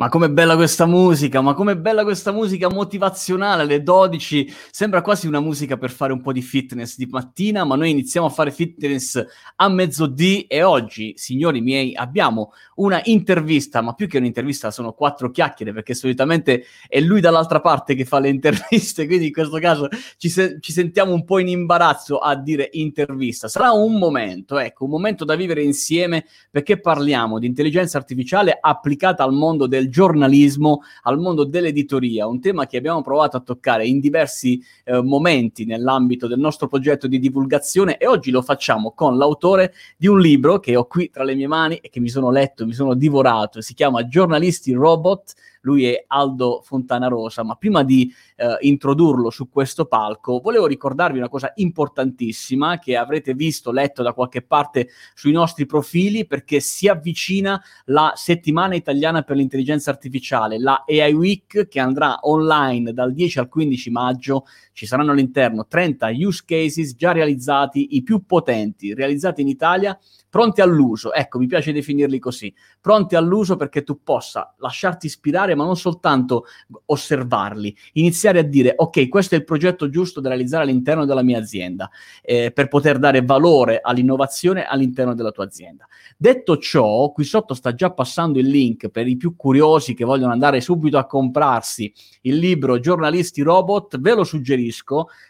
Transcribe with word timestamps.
Ma 0.00 0.08
com'è 0.08 0.30
bella 0.30 0.56
questa 0.56 0.86
musica, 0.86 1.42
ma 1.42 1.52
com'è 1.52 1.76
bella 1.76 2.04
questa 2.04 2.32
musica 2.32 2.70
motivazionale 2.70 3.64
alle 3.64 3.82
12. 3.82 4.50
Sembra 4.70 5.02
quasi 5.02 5.26
una 5.26 5.40
musica 5.40 5.76
per 5.76 5.90
fare 5.90 6.14
un 6.14 6.22
po' 6.22 6.32
di 6.32 6.40
fitness 6.40 6.96
di 6.96 7.04
mattina, 7.04 7.64
ma 7.64 7.76
noi 7.76 7.90
iniziamo 7.90 8.26
a 8.26 8.30
fare 8.30 8.50
fitness 8.50 9.22
a 9.56 9.68
mezzodì 9.68 10.46
e 10.46 10.62
oggi, 10.62 11.12
signori 11.16 11.60
miei, 11.60 11.94
abbiamo 11.94 12.54
una 12.76 13.02
intervista, 13.04 13.82
ma 13.82 13.92
più 13.92 14.08
che 14.08 14.16
un'intervista 14.16 14.70
sono 14.70 14.94
quattro 14.94 15.30
chiacchiere, 15.30 15.74
perché 15.74 15.92
solitamente 15.92 16.64
è 16.88 16.98
lui 16.98 17.20
dall'altra 17.20 17.60
parte 17.60 17.94
che 17.94 18.06
fa 18.06 18.20
le 18.20 18.30
interviste, 18.30 19.04
quindi 19.04 19.26
in 19.26 19.32
questo 19.32 19.58
caso 19.58 19.86
ci, 20.16 20.30
se- 20.30 20.60
ci 20.60 20.72
sentiamo 20.72 21.12
un 21.12 21.24
po' 21.26 21.40
in 21.40 21.48
imbarazzo 21.48 22.16
a 22.16 22.36
dire 22.36 22.70
intervista. 22.72 23.48
Sarà 23.48 23.72
un 23.72 23.98
momento, 23.98 24.58
ecco, 24.58 24.84
un 24.84 24.90
momento 24.92 25.26
da 25.26 25.34
vivere 25.34 25.62
insieme 25.62 26.24
perché 26.50 26.80
parliamo 26.80 27.38
di 27.38 27.46
intelligenza 27.46 27.98
artificiale 27.98 28.56
applicata 28.58 29.24
al 29.24 29.34
mondo 29.34 29.66
del 29.66 29.88
giornalismo 29.90 30.80
al 31.02 31.18
mondo 31.18 31.44
dell'editoria, 31.44 32.26
un 32.26 32.40
tema 32.40 32.66
che 32.66 32.78
abbiamo 32.78 33.02
provato 33.02 33.36
a 33.36 33.40
toccare 33.40 33.86
in 33.86 34.00
diversi 34.00 34.64
eh, 34.84 35.02
momenti 35.02 35.66
nell'ambito 35.66 36.26
del 36.26 36.38
nostro 36.38 36.66
progetto 36.66 37.06
di 37.06 37.18
divulgazione 37.18 37.98
e 37.98 38.06
oggi 38.06 38.30
lo 38.30 38.40
facciamo 38.40 38.92
con 38.92 39.18
l'autore 39.18 39.74
di 39.98 40.06
un 40.06 40.18
libro 40.18 40.58
che 40.58 40.76
ho 40.76 40.86
qui 40.86 41.10
tra 41.10 41.24
le 41.24 41.34
mie 41.34 41.46
mani 41.46 41.76
e 41.76 41.90
che 41.90 42.00
mi 42.00 42.08
sono 42.08 42.30
letto, 42.30 42.64
mi 42.64 42.72
sono 42.72 42.94
divorato, 42.94 43.60
si 43.60 43.74
chiama 43.74 44.06
Giornalisti 44.06 44.72
Robot 44.72 45.34
lui 45.60 45.84
è 45.84 46.04
Aldo 46.06 46.60
Fontanarosa, 46.64 47.42
ma 47.42 47.54
prima 47.54 47.82
di 47.82 48.12
eh, 48.36 48.56
introdurlo 48.60 49.30
su 49.30 49.48
questo 49.48 49.86
palco, 49.86 50.40
volevo 50.40 50.66
ricordarvi 50.66 51.18
una 51.18 51.28
cosa 51.28 51.52
importantissima 51.56 52.78
che 52.78 52.96
avrete 52.96 53.34
visto, 53.34 53.72
letto 53.72 54.02
da 54.02 54.12
qualche 54.12 54.42
parte 54.42 54.88
sui 55.14 55.32
nostri 55.32 55.66
profili, 55.66 56.26
perché 56.26 56.60
si 56.60 56.88
avvicina 56.88 57.62
la 57.86 58.12
settimana 58.14 58.74
italiana 58.74 59.22
per 59.22 59.36
l'intelligenza 59.36 59.90
artificiale, 59.90 60.58
la 60.58 60.84
AI 60.86 61.12
Week, 61.12 61.68
che 61.68 61.80
andrà 61.80 62.18
online 62.22 62.92
dal 62.92 63.12
10 63.12 63.38
al 63.38 63.48
15 63.48 63.90
maggio. 63.90 64.44
Ci 64.80 64.86
saranno 64.86 65.12
all'interno 65.12 65.66
30 65.66 66.08
use 66.12 66.42
cases 66.46 66.94
già 66.96 67.12
realizzati, 67.12 67.96
i 67.96 68.02
più 68.02 68.24
potenti, 68.24 68.94
realizzati 68.94 69.42
in 69.42 69.48
Italia 69.48 69.98
pronti 70.30 70.62
all'uso, 70.62 71.12
ecco, 71.12 71.38
mi 71.38 71.46
piace 71.46 71.72
definirli 71.72 72.18
così, 72.18 72.54
pronti 72.80 73.16
all'uso 73.16 73.56
perché 73.56 73.82
tu 73.82 74.02
possa 74.02 74.54
lasciarti 74.58 75.06
ispirare, 75.06 75.54
ma 75.54 75.64
non 75.64 75.76
soltanto 75.76 76.44
osservarli, 76.86 77.76
iniziare 77.94 78.38
a 78.38 78.42
dire, 78.42 78.72
ok, 78.74 79.08
questo 79.08 79.34
è 79.34 79.38
il 79.38 79.44
progetto 79.44 79.90
giusto 79.90 80.20
da 80.20 80.28
realizzare 80.28 80.62
all'interno 80.62 81.04
della 81.04 81.22
mia 81.22 81.38
azienda, 81.38 81.90
eh, 82.22 82.52
per 82.52 82.68
poter 82.68 82.98
dare 82.98 83.22
valore 83.22 83.80
all'innovazione 83.82 84.64
all'interno 84.64 85.14
della 85.14 85.32
tua 85.32 85.44
azienda. 85.44 85.86
Detto 86.16 86.56
ciò, 86.56 87.10
qui 87.10 87.24
sotto 87.24 87.52
sta 87.52 87.74
già 87.74 87.90
passando 87.90 88.38
il 88.38 88.46
link 88.46 88.88
per 88.88 89.08
i 89.08 89.16
più 89.16 89.34
curiosi 89.34 89.94
che 89.94 90.04
vogliono 90.04 90.32
andare 90.32 90.60
subito 90.60 90.96
a 90.96 91.06
comprarsi 91.06 91.92
il 92.22 92.36
libro 92.36 92.78
Giornalisti 92.78 93.42
Robot, 93.42 93.98
ve 93.98 94.14
lo 94.14 94.22
suggerisco 94.22 94.69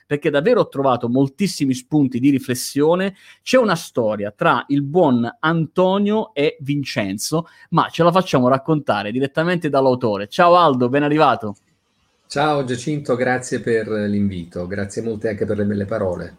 perché 0.07 0.31
davvero 0.31 0.61
ho 0.61 0.69
trovato 0.69 1.09
moltissimi 1.09 1.75
spunti 1.75 2.19
di 2.19 2.31
riflessione. 2.31 3.15
C'è 3.43 3.59
una 3.59 3.77
storia 3.77 4.33
tra 4.35 4.65
il 4.69 4.83
buon 4.83 5.29
Antonio 5.41 6.35
e 6.35 6.57
Vincenzo, 6.61 7.47
ma 7.71 7.89
ce 7.89 8.03
la 8.03 8.13
facciamo 8.13 8.49
raccontare 8.49 9.13
direttamente 9.13 9.69
dall'autore. 9.69 10.29
Ciao 10.29 10.57
Aldo, 10.57 10.89
ben 10.89 11.03
arrivato. 11.03 11.57
Ciao 12.27 12.63
Giacinto, 12.65 13.17
grazie 13.17 13.61
per 13.61 13.89
l'invito, 13.89 14.67
grazie 14.67 15.03
molte 15.03 15.31
anche 15.31 15.45
per 15.45 15.57
le 15.57 15.65
belle 15.65 15.85
parole. 15.85 16.37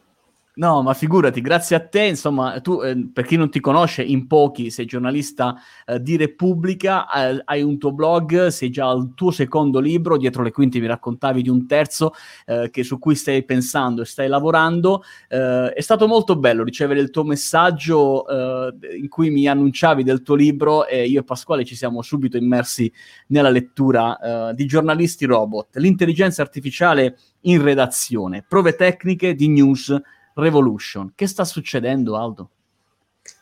No, 0.53 0.81
ma 0.81 0.93
figurati, 0.93 1.39
grazie 1.39 1.77
a 1.77 1.79
te, 1.79 2.03
insomma, 2.03 2.59
tu, 2.59 2.81
eh, 2.81 3.09
per 3.13 3.25
chi 3.25 3.37
non 3.37 3.49
ti 3.49 3.61
conosce, 3.61 4.03
in 4.03 4.27
pochi 4.27 4.69
sei 4.69 4.85
giornalista 4.85 5.55
eh, 5.85 6.01
di 6.01 6.17
Repubblica, 6.17 7.09
eh, 7.09 7.41
hai 7.45 7.61
un 7.61 7.77
tuo 7.77 7.93
blog, 7.93 8.47
sei 8.47 8.69
già 8.69 8.89
al 8.89 9.13
tuo 9.15 9.31
secondo 9.31 9.79
libro, 9.79 10.17
dietro 10.17 10.43
le 10.43 10.51
quinte 10.51 10.81
mi 10.81 10.87
raccontavi 10.87 11.41
di 11.41 11.47
un 11.47 11.65
terzo 11.67 12.11
eh, 12.45 12.69
che, 12.69 12.83
su 12.83 12.99
cui 12.99 13.15
stai 13.15 13.45
pensando 13.45 14.01
e 14.01 14.05
stai 14.05 14.27
lavorando. 14.27 15.03
Eh, 15.29 15.71
è 15.71 15.79
stato 15.79 16.05
molto 16.05 16.35
bello 16.35 16.65
ricevere 16.65 16.99
il 16.99 17.11
tuo 17.11 17.23
messaggio 17.23 18.27
eh, 18.27 18.97
in 18.97 19.07
cui 19.07 19.29
mi 19.29 19.47
annunciavi 19.47 20.03
del 20.03 20.21
tuo 20.21 20.35
libro 20.35 20.85
e 20.85 21.07
io 21.07 21.21
e 21.21 21.23
Pasquale 21.23 21.63
ci 21.63 21.77
siamo 21.77 22.01
subito 22.01 22.35
immersi 22.35 22.91
nella 23.27 23.49
lettura 23.49 24.51
di 24.53 24.65
giornalisti 24.65 25.25
robot, 25.25 25.77
l'intelligenza 25.77 26.41
artificiale 26.41 27.17
in 27.41 27.61
redazione, 27.61 28.43
prove 28.47 28.75
tecniche 28.75 29.33
di 29.33 29.47
news 29.47 29.97
Revolution. 30.35 31.11
Che 31.15 31.27
sta 31.27 31.45
succedendo, 31.45 32.17
Aldo? 32.17 32.49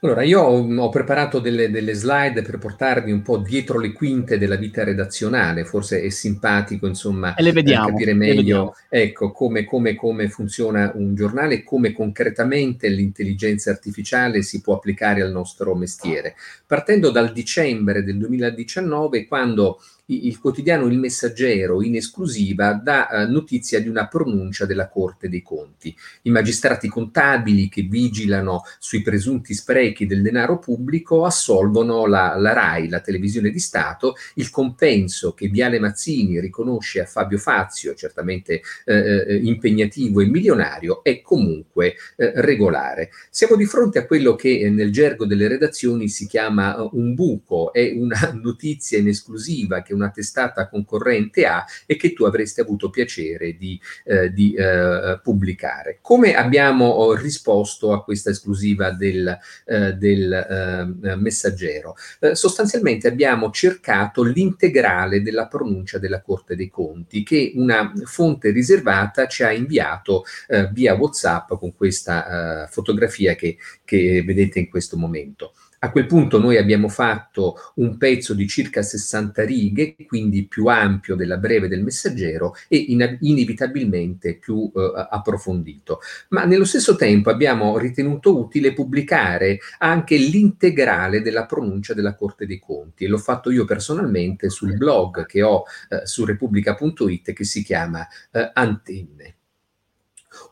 Allora, 0.01 0.23
io 0.23 0.41
ho, 0.41 0.75
ho 0.77 0.89
preparato 0.89 1.39
delle, 1.39 1.69
delle, 1.71 1.93
slide 1.93 2.41
per 2.41 2.57
portarvi 2.57 3.11
un 3.11 3.21
po' 3.21 3.37
dietro 3.37 3.79
le 3.79 3.93
quinte 3.93 4.37
della 4.37 4.55
vita 4.55 4.83
redazionale, 4.83 5.63
forse 5.63 6.01
è 6.01 6.09
simpatico, 6.09 6.85
insomma, 6.85 7.33
le 7.37 7.51
vediamo, 7.51 7.89
capire 7.89 8.13
meglio 8.13 8.75
ecco, 8.89 9.31
come, 9.31 9.63
come, 9.65 9.95
come, 9.95 10.27
funziona 10.29 10.91
un 10.95 11.15
giornale 11.15 11.55
e 11.55 11.63
come 11.63 11.93
concretamente 11.93 12.89
l'intelligenza 12.89 13.71
artificiale 13.71 14.41
si 14.41 14.61
può 14.61 14.75
applicare 14.75 15.21
al 15.21 15.31
nostro 15.31 15.75
mestiere. 15.75 16.35
Partendo 16.65 17.09
dal 17.09 17.31
dicembre 17.31 18.03
del 18.03 18.17
2019, 18.17 19.27
quando 19.27 19.79
il 20.09 20.39
quotidiano 20.39 20.87
Il 20.87 20.97
Messaggero 20.97 21.81
in 21.81 21.95
esclusiva 21.95 22.73
dà 22.73 23.09
eh, 23.09 23.25
notizia 23.27 23.79
di 23.79 23.87
una 23.87 24.07
pronuncia 24.07 24.65
della 24.65 24.87
Corte 24.87 25.29
dei 25.29 25.41
Conti. 25.41 25.95
I 26.23 26.29
magistrati 26.31 26.87
contabili 26.87 27.69
che 27.69 27.83
vigilano 27.83 28.63
sui 28.79 29.01
presunti 29.01 29.53
sprechi 29.53 30.05
del 30.05 30.21
denaro 30.21 30.57
pubblico 30.57 31.25
assolvono 31.25 32.05
la, 32.05 32.35
la 32.37 32.53
RAI, 32.53 32.89
la 32.89 33.01
televisione 33.01 33.49
di 33.49 33.59
Stato, 33.59 34.15
il 34.35 34.49
compenso 34.49 35.33
che 35.33 35.47
Viale 35.47 35.79
Mazzini 35.79 36.39
riconosce 36.39 37.01
a 37.01 37.05
Fabio 37.05 37.37
Fazio, 37.37 37.93
certamente 37.93 38.61
eh, 38.85 39.25
eh, 39.27 39.35
impegnativo 39.35 40.21
e 40.21 40.25
milionario, 40.25 41.03
è 41.03 41.21
comunque 41.21 41.95
eh, 42.15 42.31
regolare. 42.35 43.09
Siamo 43.29 43.55
di 43.55 43.65
fronte 43.65 43.99
a 43.99 44.05
quello 44.05 44.35
che 44.35 44.59
eh, 44.59 44.69
nel 44.69 44.91
gergo 44.91 45.25
delle 45.25 45.47
redazioni 45.47 46.07
si 46.09 46.27
chiama 46.27 46.89
un 46.93 47.13
buco, 47.13 47.73
è 47.73 47.91
una 47.95 48.31
notizia 48.41 48.97
in 48.97 49.07
esclusiva 49.07 49.81
che 49.81 49.93
una 49.99 50.09
testata 50.09 50.67
concorrente 50.67 51.45
ha 51.45 51.65
e 51.85 51.95
che 51.95 52.13
tu 52.13 52.23
avresti 52.23 52.61
avuto 52.61 52.89
piacere 52.89 53.57
di, 53.57 53.79
eh, 54.05 54.31
di 54.31 54.53
eh, 54.53 55.19
pubblicare. 55.21 55.99
Come 56.01 56.33
abbiamo 56.33 56.85
oh, 56.85 57.13
risposto 57.13 57.93
a 57.93 58.03
questa 58.03 58.29
esclusiva 58.29 58.91
del, 58.91 59.37
eh, 59.65 59.93
del 59.93 60.31
eh, 60.33 61.15
messaggero? 61.15 61.95
Eh, 62.19 62.35
sostanzialmente 62.35 63.07
abbiamo 63.07 63.51
cercato 63.51 64.23
l'integrale 64.23 65.21
della 65.21 65.47
pronuncia 65.47 65.99
della 65.99 66.21
Corte 66.21 66.55
dei 66.55 66.69
Conti 66.69 67.23
che 67.23 67.51
una 67.55 67.91
fonte 68.05 68.51
riservata 68.51 69.27
ci 69.27 69.43
ha 69.43 69.51
inviato 69.51 70.23
eh, 70.47 70.69
via 70.71 70.95
WhatsApp 70.95 71.53
con 71.55 71.75
questa 71.75 72.67
fotografia 72.69 73.35
che, 73.35 73.57
che 73.83 74.23
vedete 74.23 74.59
in 74.59 74.69
questo 74.69 74.97
momento. 74.97 75.53
A 75.81 75.91
quel 75.91 76.07
punto 76.07 76.39
noi 76.39 76.57
abbiamo 76.57 76.89
fatto 76.89 77.55
un 77.75 77.97
pezzo 77.97 78.33
di 78.33 78.47
circa 78.47 78.81
60 78.81 79.45
righe, 79.45 79.95
quindi 80.07 80.45
più 80.45 80.65
ampio 80.65 81.15
della 81.15 81.37
breve 81.37 81.69
del 81.69 81.83
messaggero 81.83 82.53
e 82.67 82.75
in- 82.77 83.17
inevitabilmente 83.21 84.35
più 84.35 84.69
eh, 84.75 85.07
approfondito. 85.09 85.99
Ma 86.29 86.43
nello 86.43 86.65
stesso 86.65 86.95
tempo 86.97 87.29
abbiamo 87.29 87.77
ritenuto 87.77 88.37
utile 88.37 88.73
pubblicare 88.73 89.59
anche 89.77 90.17
l'integrale 90.17 91.21
della 91.21 91.45
pronuncia 91.45 91.93
della 91.93 92.15
Corte 92.15 92.45
dei 92.45 92.59
Conti 92.59 93.05
e 93.05 93.07
l'ho 93.07 93.17
fatto 93.17 93.49
io 93.49 93.63
personalmente 93.63 94.49
sul 94.49 94.75
blog 94.75 95.25
che 95.25 95.43
ho 95.43 95.63
eh, 95.89 96.05
su 96.05 96.25
repubblica.it 96.25 97.31
che 97.31 97.43
si 97.45 97.63
chiama 97.63 98.05
eh, 98.31 98.51
Antenne. 98.53 99.38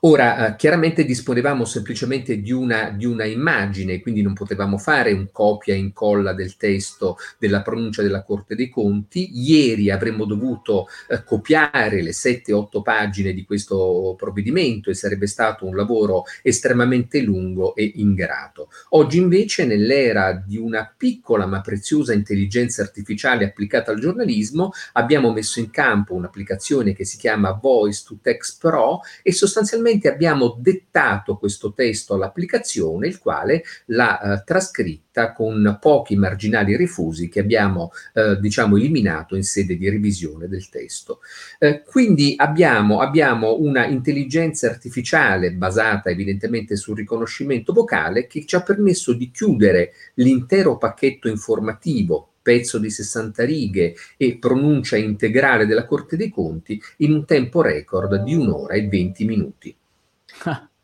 Ora, 0.01 0.49
eh, 0.49 0.55
chiaramente 0.57 1.05
disponevamo 1.05 1.65
semplicemente 1.65 2.39
di 2.39 2.51
una, 2.51 2.89
di 2.89 3.05
una, 3.05 3.25
immagine, 3.25 3.99
quindi 3.99 4.21
non 4.21 4.33
potevamo 4.33 4.77
fare 4.77 5.11
un 5.11 5.29
copia 5.31 5.73
e 5.73 5.77
incolla 5.77 6.33
del 6.33 6.55
testo 6.55 7.17
della 7.39 7.61
pronuncia 7.61 8.01
della 8.01 8.23
Corte 8.23 8.55
dei 8.55 8.69
Conti. 8.69 9.29
Ieri 9.33 9.89
avremmo 9.89 10.25
dovuto 10.25 10.87
eh, 11.09 11.23
copiare 11.23 12.01
le 12.01 12.11
7-8 12.11 12.81
pagine 12.83 13.33
di 13.33 13.43
questo 13.43 14.13
provvedimento 14.17 14.89
e 14.89 14.93
sarebbe 14.93 15.25
stato 15.25 15.65
un 15.65 15.75
lavoro 15.75 16.25
estremamente 16.43 17.21
lungo 17.21 17.73
e 17.75 17.91
ingrato. 17.95 18.69
Oggi 18.89 19.17
invece, 19.17 19.65
nell'era 19.65 20.33
di 20.45 20.57
una 20.57 20.93
piccola 20.95 21.45
ma 21.45 21.61
preziosa 21.61 22.13
intelligenza 22.13 22.81
artificiale 22.83 23.45
applicata 23.45 23.91
al 23.91 23.99
giornalismo, 23.99 24.71
abbiamo 24.93 25.31
messo 25.31 25.59
in 25.59 25.71
campo 25.71 26.13
un'applicazione 26.13 26.93
che 26.93 27.05
si 27.05 27.17
chiama 27.17 27.57
Voice 27.59 28.03
to 28.05 28.17
Text 28.21 28.59
Pro 28.59 28.99
e 29.23 29.31
sostanzialmente 29.31 29.76
sostanzialmente 29.77 30.09
abbiamo 30.09 30.57
dettato 30.59 31.37
questo 31.37 31.73
testo 31.73 32.15
all'applicazione, 32.15 33.07
il 33.07 33.19
quale 33.19 33.63
l'ha 33.85 34.19
eh, 34.19 34.43
trascritta 34.43 35.33
con 35.33 35.77
pochi 35.79 36.15
marginali 36.15 36.75
rifusi 36.75 37.29
che 37.29 37.39
abbiamo 37.39 37.91
eh, 38.13 38.39
diciamo 38.39 38.75
eliminato 38.75 39.35
in 39.35 39.43
sede 39.43 39.77
di 39.77 39.89
revisione 39.89 40.47
del 40.47 40.67
testo. 40.69 41.19
Eh, 41.59 41.83
quindi 41.83 42.33
abbiamo, 42.37 42.99
abbiamo 42.99 43.57
una 43.59 43.85
intelligenza 43.85 44.67
artificiale 44.69 45.53
basata 45.53 46.09
evidentemente 46.09 46.75
sul 46.75 46.97
riconoscimento 46.97 47.73
vocale 47.73 48.27
che 48.27 48.45
ci 48.45 48.55
ha 48.55 48.61
permesso 48.61 49.13
di 49.13 49.31
chiudere 49.31 49.93
l'intero 50.15 50.77
pacchetto 50.77 51.27
informativo 51.27 52.31
pezzo 52.47 52.77
di 52.77 52.89
60 52.89 53.43
righe 53.43 53.93
e 54.15 54.37
pronuncia 54.37 54.95
integrale 54.95 55.65
della 55.65 55.85
Corte 55.85 56.15
dei 56.15 56.29
Conti 56.29 56.81
in 56.97 57.11
un 57.11 57.25
tempo 57.25 57.61
record 57.61 58.23
di 58.23 58.35
un'ora 58.35 58.75
e 58.75 58.87
20 58.87 59.25
minuti. 59.25 59.75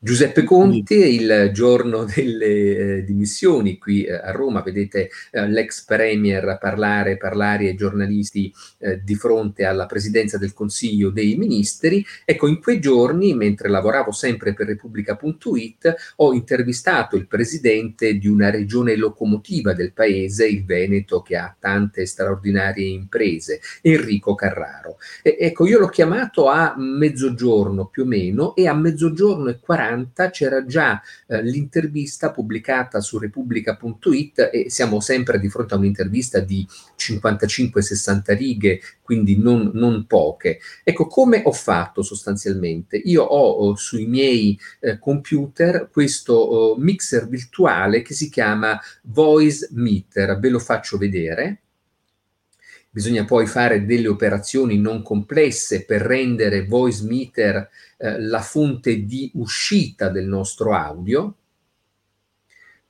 Giuseppe 0.04 0.44
Conti, 0.44 0.96
il 0.96 1.52
giorno 1.54 2.04
delle 2.04 2.98
eh, 2.98 3.04
dimissioni 3.06 3.78
qui 3.78 4.04
eh, 4.04 4.12
a 4.12 4.32
Roma, 4.32 4.62
vedete 4.62 5.10
eh, 5.32 5.48
l'ex 5.48 5.86
premier 5.86 6.58
parlare, 6.60 7.16
parlare 7.16 7.70
ai 7.70 7.76
giornalisti 7.76 8.54
eh, 8.80 9.02
di 9.02 9.16
fronte 9.16 9.64
alla 9.64 9.86
presidenza 9.86 10.38
del 10.38 10.52
Consiglio 10.52 11.10
dei 11.10 11.38
Ministri. 11.38 12.06
Ecco, 12.26 12.48
in 12.48 12.60
quei 12.62 12.82
giorni, 12.82 13.34
mentre 13.34 13.70
lavoravo 13.70 14.12
sempre 14.12 14.54
per 14.54 14.68
Repubblica.it, 14.68 15.96
ho 16.18 16.34
intervistato 16.34 17.16
il 17.16 17.26
presidente 17.26 18.18
di 18.18 18.28
una 18.28 18.50
regione 18.50 18.98
locomotiva 18.98 19.72
del 19.72 19.94
paese, 19.94 20.46
il 20.46 20.66
Veneto, 20.66 21.22
che 21.22 21.38
ha 21.38 21.56
tante 21.58 22.06
straordinarie 22.06 22.90
imprese, 22.90 23.62
Enrico 23.82 24.36
Carraro. 24.36 24.98
E, 25.22 25.38
ecco, 25.40 25.66
io 25.66 25.80
l'ho 25.80 25.88
chiamato 25.88 26.50
a 26.50 26.76
mezzogiorno 26.78 27.86
più 27.86 28.04
o 28.04 28.06
meno 28.06 28.54
e 28.54 28.68
a 28.68 28.74
mezzogiorno 28.74 29.48
e 29.48 29.60
40 29.62 29.92
40 29.94 30.30
c'era 30.32 30.66
già 30.66 31.02
eh, 31.28 31.42
l'intervista 31.44 32.32
pubblicata 32.32 33.00
su 33.00 33.20
repubblica.it 33.20 34.50
e 34.52 34.70
siamo 34.70 35.00
sempre 35.00 35.40
di 35.40 35.50
fronte 35.50 35.76
a 35.76 35.78
un'intervista 35.78 36.40
di 36.40 36.68
55-60 36.98 38.36
righe, 38.36 38.82
quindi 39.02 39.38
non, 39.38 39.72
non, 39.74 40.06
poche. 40.08 40.60
Ecco, 40.84 41.08
come 41.08 41.44
ho 41.46 41.52
fatto 41.52 42.02
sostanzialmente? 42.02 42.98
Io 42.98 43.24
ho 43.24 43.68
oh, 43.68 43.76
sui 43.76 44.08
miei 44.08 44.60
eh, 44.80 44.98
computer 45.00 45.90
questo 45.92 46.34
oh, 46.34 46.78
mixer 46.78 47.28
virtuale 47.28 48.02
che 48.02 48.14
si 48.14 48.30
chiama 48.30 48.80
Voice 49.04 49.70
Meter, 49.72 50.40
ve 50.40 50.50
lo 50.50 50.60
faccio 50.60 50.98
vedere 50.98 51.63
bisogna 52.94 53.26
poi 53.26 53.48
fare 53.48 53.86
delle 53.86 54.08
operazioni 54.08 54.78
non 54.78 55.02
complesse 55.02 55.84
per 55.84 56.02
rendere 56.04 56.68
voice 56.68 57.04
meter 57.04 57.68
eh, 57.98 58.22
la 58.22 58.40
fonte 58.40 59.04
di 59.04 59.32
uscita 59.34 60.10
del 60.10 60.28
nostro 60.28 60.76
audio. 60.76 61.34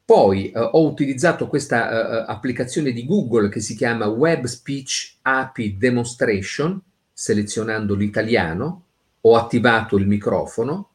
Poi 0.03 0.51
eh, 0.51 0.59
ho 0.59 0.85
utilizzato 0.85 1.47
questa 1.47 1.89
eh, 1.89 2.17
eh 2.17 2.25
applicazione 2.27 2.91
di 2.91 3.05
Google 3.05 3.47
che 3.47 3.61
si 3.61 3.77
chiama 3.77 4.07
Web 4.07 4.44
Speech 4.44 5.19
API 5.21 5.77
Demonstration, 5.77 6.81
selezionando 7.13 7.95
l'italiano, 7.95 8.83
ho 9.21 9.38
attivato 9.38 9.95
il 9.95 10.05
microfono, 10.05 10.89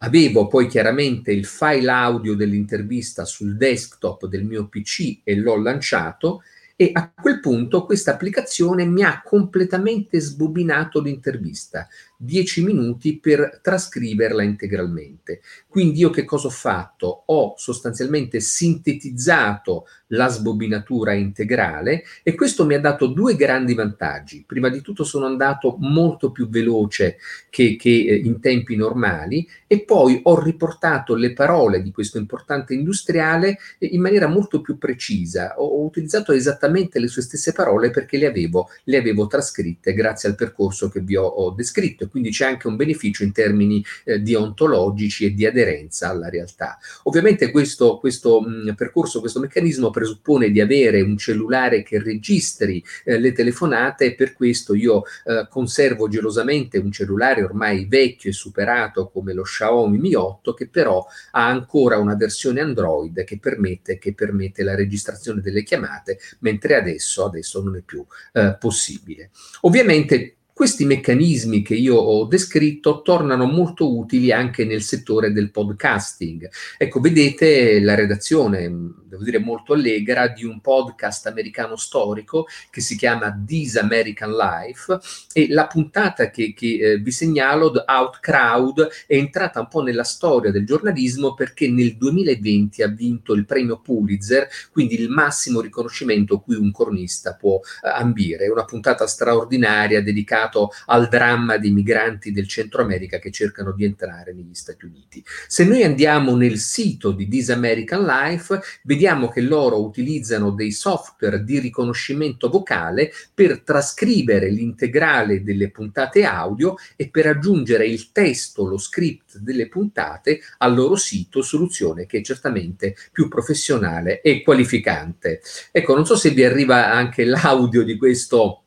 avevo 0.00 0.48
poi 0.48 0.66
chiaramente 0.66 1.32
il 1.32 1.46
file 1.46 1.90
audio 1.90 2.34
dell'intervista 2.34 3.24
sul 3.24 3.56
desktop 3.56 4.26
del 4.26 4.44
mio 4.44 4.68
PC 4.68 5.20
e 5.24 5.34
l'ho 5.34 5.56
lanciato 5.56 6.42
e 6.80 6.92
a 6.92 7.10
quel 7.10 7.40
punto 7.40 7.84
questa 7.84 8.12
applicazione 8.12 8.84
mi 8.84 9.02
ha 9.02 9.20
completamente 9.24 10.20
sbobinato 10.20 11.00
l'intervista, 11.00 11.88
10 12.20 12.64
minuti 12.64 13.20
per 13.20 13.60
trascriverla 13.62 14.42
integralmente. 14.42 15.40
Quindi 15.68 16.00
io 16.00 16.10
che 16.10 16.24
cosa 16.24 16.48
ho 16.48 16.50
fatto? 16.50 17.22
Ho 17.26 17.54
sostanzialmente 17.56 18.40
sintetizzato 18.40 19.86
la 20.08 20.26
sbobinatura 20.26 21.12
integrale 21.12 22.02
e 22.24 22.34
questo 22.34 22.64
mi 22.64 22.74
ha 22.74 22.80
dato 22.80 23.06
due 23.06 23.36
grandi 23.36 23.74
vantaggi. 23.74 24.42
Prima 24.44 24.68
di 24.68 24.80
tutto 24.80 25.04
sono 25.04 25.26
andato 25.26 25.76
molto 25.78 26.32
più 26.32 26.48
veloce 26.48 27.18
che, 27.50 27.76
che 27.76 27.90
eh, 27.90 28.16
in 28.16 28.40
tempi 28.40 28.74
normali 28.74 29.46
e 29.68 29.84
poi 29.84 30.18
ho 30.24 30.42
riportato 30.42 31.14
le 31.14 31.32
parole 31.32 31.82
di 31.82 31.92
questo 31.92 32.18
importante 32.18 32.74
industriale 32.74 33.58
in 33.78 34.00
maniera 34.00 34.26
molto 34.26 34.60
più 34.60 34.76
precisa. 34.76 35.54
Ho, 35.58 35.66
ho 35.66 35.84
utilizzato 35.84 36.32
esattamente 36.32 36.98
le 36.98 37.06
sue 37.06 37.22
stesse 37.22 37.52
parole 37.52 37.90
perché 37.90 38.16
le 38.18 38.26
avevo, 38.26 38.70
le 38.84 38.96
avevo 38.96 39.28
trascritte 39.28 39.92
grazie 39.92 40.28
al 40.28 40.34
percorso 40.34 40.88
che 40.88 41.00
vi 41.00 41.14
ho, 41.14 41.24
ho 41.24 41.50
descritto 41.50 42.07
quindi 42.08 42.30
c'è 42.30 42.46
anche 42.46 42.66
un 42.66 42.76
beneficio 42.76 43.22
in 43.22 43.32
termini 43.32 43.84
eh, 44.04 44.18
deontologici 44.20 45.26
e 45.26 45.34
di 45.34 45.46
aderenza 45.46 46.08
alla 46.08 46.28
realtà. 46.28 46.78
Ovviamente 47.04 47.50
questo, 47.50 47.98
questo 47.98 48.40
mh, 48.40 48.74
percorso, 48.74 49.20
questo 49.20 49.40
meccanismo 49.40 49.90
presuppone 49.90 50.50
di 50.50 50.60
avere 50.60 51.00
un 51.00 51.16
cellulare 51.16 51.82
che 51.82 52.00
registri 52.00 52.82
eh, 53.04 53.18
le 53.18 53.32
telefonate 53.32 54.06
e 54.06 54.14
per 54.14 54.32
questo 54.32 54.74
io 54.74 55.02
eh, 55.24 55.46
conservo 55.48 56.08
gelosamente 56.08 56.78
un 56.78 56.92
cellulare 56.92 57.42
ormai 57.42 57.86
vecchio 57.86 58.30
e 58.30 58.32
superato 58.32 59.08
come 59.08 59.32
lo 59.32 59.42
Xiaomi 59.42 59.98
Mi 59.98 60.14
8 60.14 60.54
che 60.54 60.68
però 60.68 61.04
ha 61.32 61.46
ancora 61.46 61.98
una 61.98 62.14
versione 62.14 62.60
Android 62.60 63.24
che 63.24 63.38
permette, 63.38 63.98
che 63.98 64.14
permette 64.14 64.62
la 64.62 64.74
registrazione 64.74 65.40
delle 65.40 65.62
chiamate 65.62 66.18
mentre 66.40 66.76
adesso, 66.76 67.24
adesso 67.24 67.62
non 67.62 67.76
è 67.76 67.82
più 67.82 68.04
eh, 68.32 68.56
possibile. 68.58 69.30
Ovviamente 69.62 70.37
questi 70.58 70.86
meccanismi 70.86 71.62
che 71.62 71.76
io 71.76 71.94
ho 71.94 72.24
descritto 72.24 73.02
tornano 73.02 73.46
molto 73.46 73.96
utili 73.96 74.32
anche 74.32 74.64
nel 74.64 74.82
settore 74.82 75.30
del 75.30 75.52
podcasting. 75.52 76.50
Ecco, 76.76 76.98
vedete 76.98 77.78
la 77.78 77.94
redazione, 77.94 78.62
devo 79.04 79.22
dire 79.22 79.38
molto 79.38 79.74
allegra, 79.74 80.26
di 80.26 80.44
un 80.44 80.60
podcast 80.60 81.28
americano 81.28 81.76
storico 81.76 82.46
che 82.72 82.80
si 82.80 82.96
chiama 82.96 83.40
This 83.46 83.76
American 83.76 84.32
Life 84.32 84.98
e 85.32 85.46
la 85.48 85.68
puntata 85.68 86.28
che, 86.28 86.52
che 86.54 86.78
eh, 86.80 86.98
vi 86.98 87.12
segnalo, 87.12 87.70
The 87.70 87.84
Out 87.86 88.18
Crowd, 88.18 88.88
è 89.06 89.14
entrata 89.14 89.60
un 89.60 89.68
po' 89.68 89.82
nella 89.82 90.02
storia 90.02 90.50
del 90.50 90.66
giornalismo 90.66 91.34
perché 91.34 91.68
nel 91.68 91.96
2020 91.96 92.82
ha 92.82 92.88
vinto 92.88 93.32
il 93.32 93.44
premio 93.44 93.78
Pulitzer, 93.78 94.48
quindi 94.72 95.00
il 95.00 95.08
massimo 95.08 95.60
riconoscimento 95.60 96.40
cui 96.40 96.56
un 96.56 96.72
cronista 96.72 97.34
può 97.34 97.60
eh, 97.60 97.88
ambire. 97.90 98.46
È 98.46 98.50
una 98.50 98.64
puntata 98.64 99.06
straordinaria 99.06 100.02
dedicata 100.02 100.46
legato 100.48 100.70
al 100.86 101.08
dramma 101.08 101.58
dei 101.58 101.70
migranti 101.70 102.32
del 102.32 102.48
Centro 102.48 102.82
America 102.82 103.18
che 103.18 103.30
cercano 103.30 103.72
di 103.72 103.84
entrare 103.84 104.32
negli 104.32 104.54
Stati 104.54 104.86
Uniti. 104.86 105.22
Se 105.46 105.64
noi 105.64 105.82
andiamo 105.84 106.34
nel 106.34 106.58
sito 106.58 107.12
di 107.12 107.28
This 107.28 107.50
American 107.50 108.04
Life, 108.04 108.60
vediamo 108.82 109.28
che 109.28 109.42
loro 109.42 109.82
utilizzano 109.82 110.50
dei 110.50 110.72
software 110.72 111.44
di 111.44 111.58
riconoscimento 111.58 112.48
vocale 112.48 113.12
per 113.32 113.60
trascrivere 113.60 114.50
l'integrale 114.50 115.42
delle 115.42 115.70
puntate 115.70 116.24
audio 116.24 116.76
e 116.96 117.08
per 117.08 117.26
aggiungere 117.26 117.86
il 117.86 118.10
testo, 118.10 118.66
lo 118.66 118.78
script 118.78 119.38
delle 119.38 119.68
puntate 119.68 120.40
al 120.58 120.74
loro 120.74 120.96
sito, 120.96 121.42
soluzione 121.42 122.06
che 122.06 122.18
è 122.18 122.22
certamente 122.22 122.96
più 123.12 123.28
professionale 123.28 124.20
e 124.22 124.42
qualificante. 124.42 125.40
Ecco, 125.70 125.94
non 125.94 126.06
so 126.06 126.16
se 126.16 126.30
vi 126.30 126.44
arriva 126.44 126.90
anche 126.90 127.24
l'audio 127.24 127.82
di 127.82 127.96
questo 127.96 128.62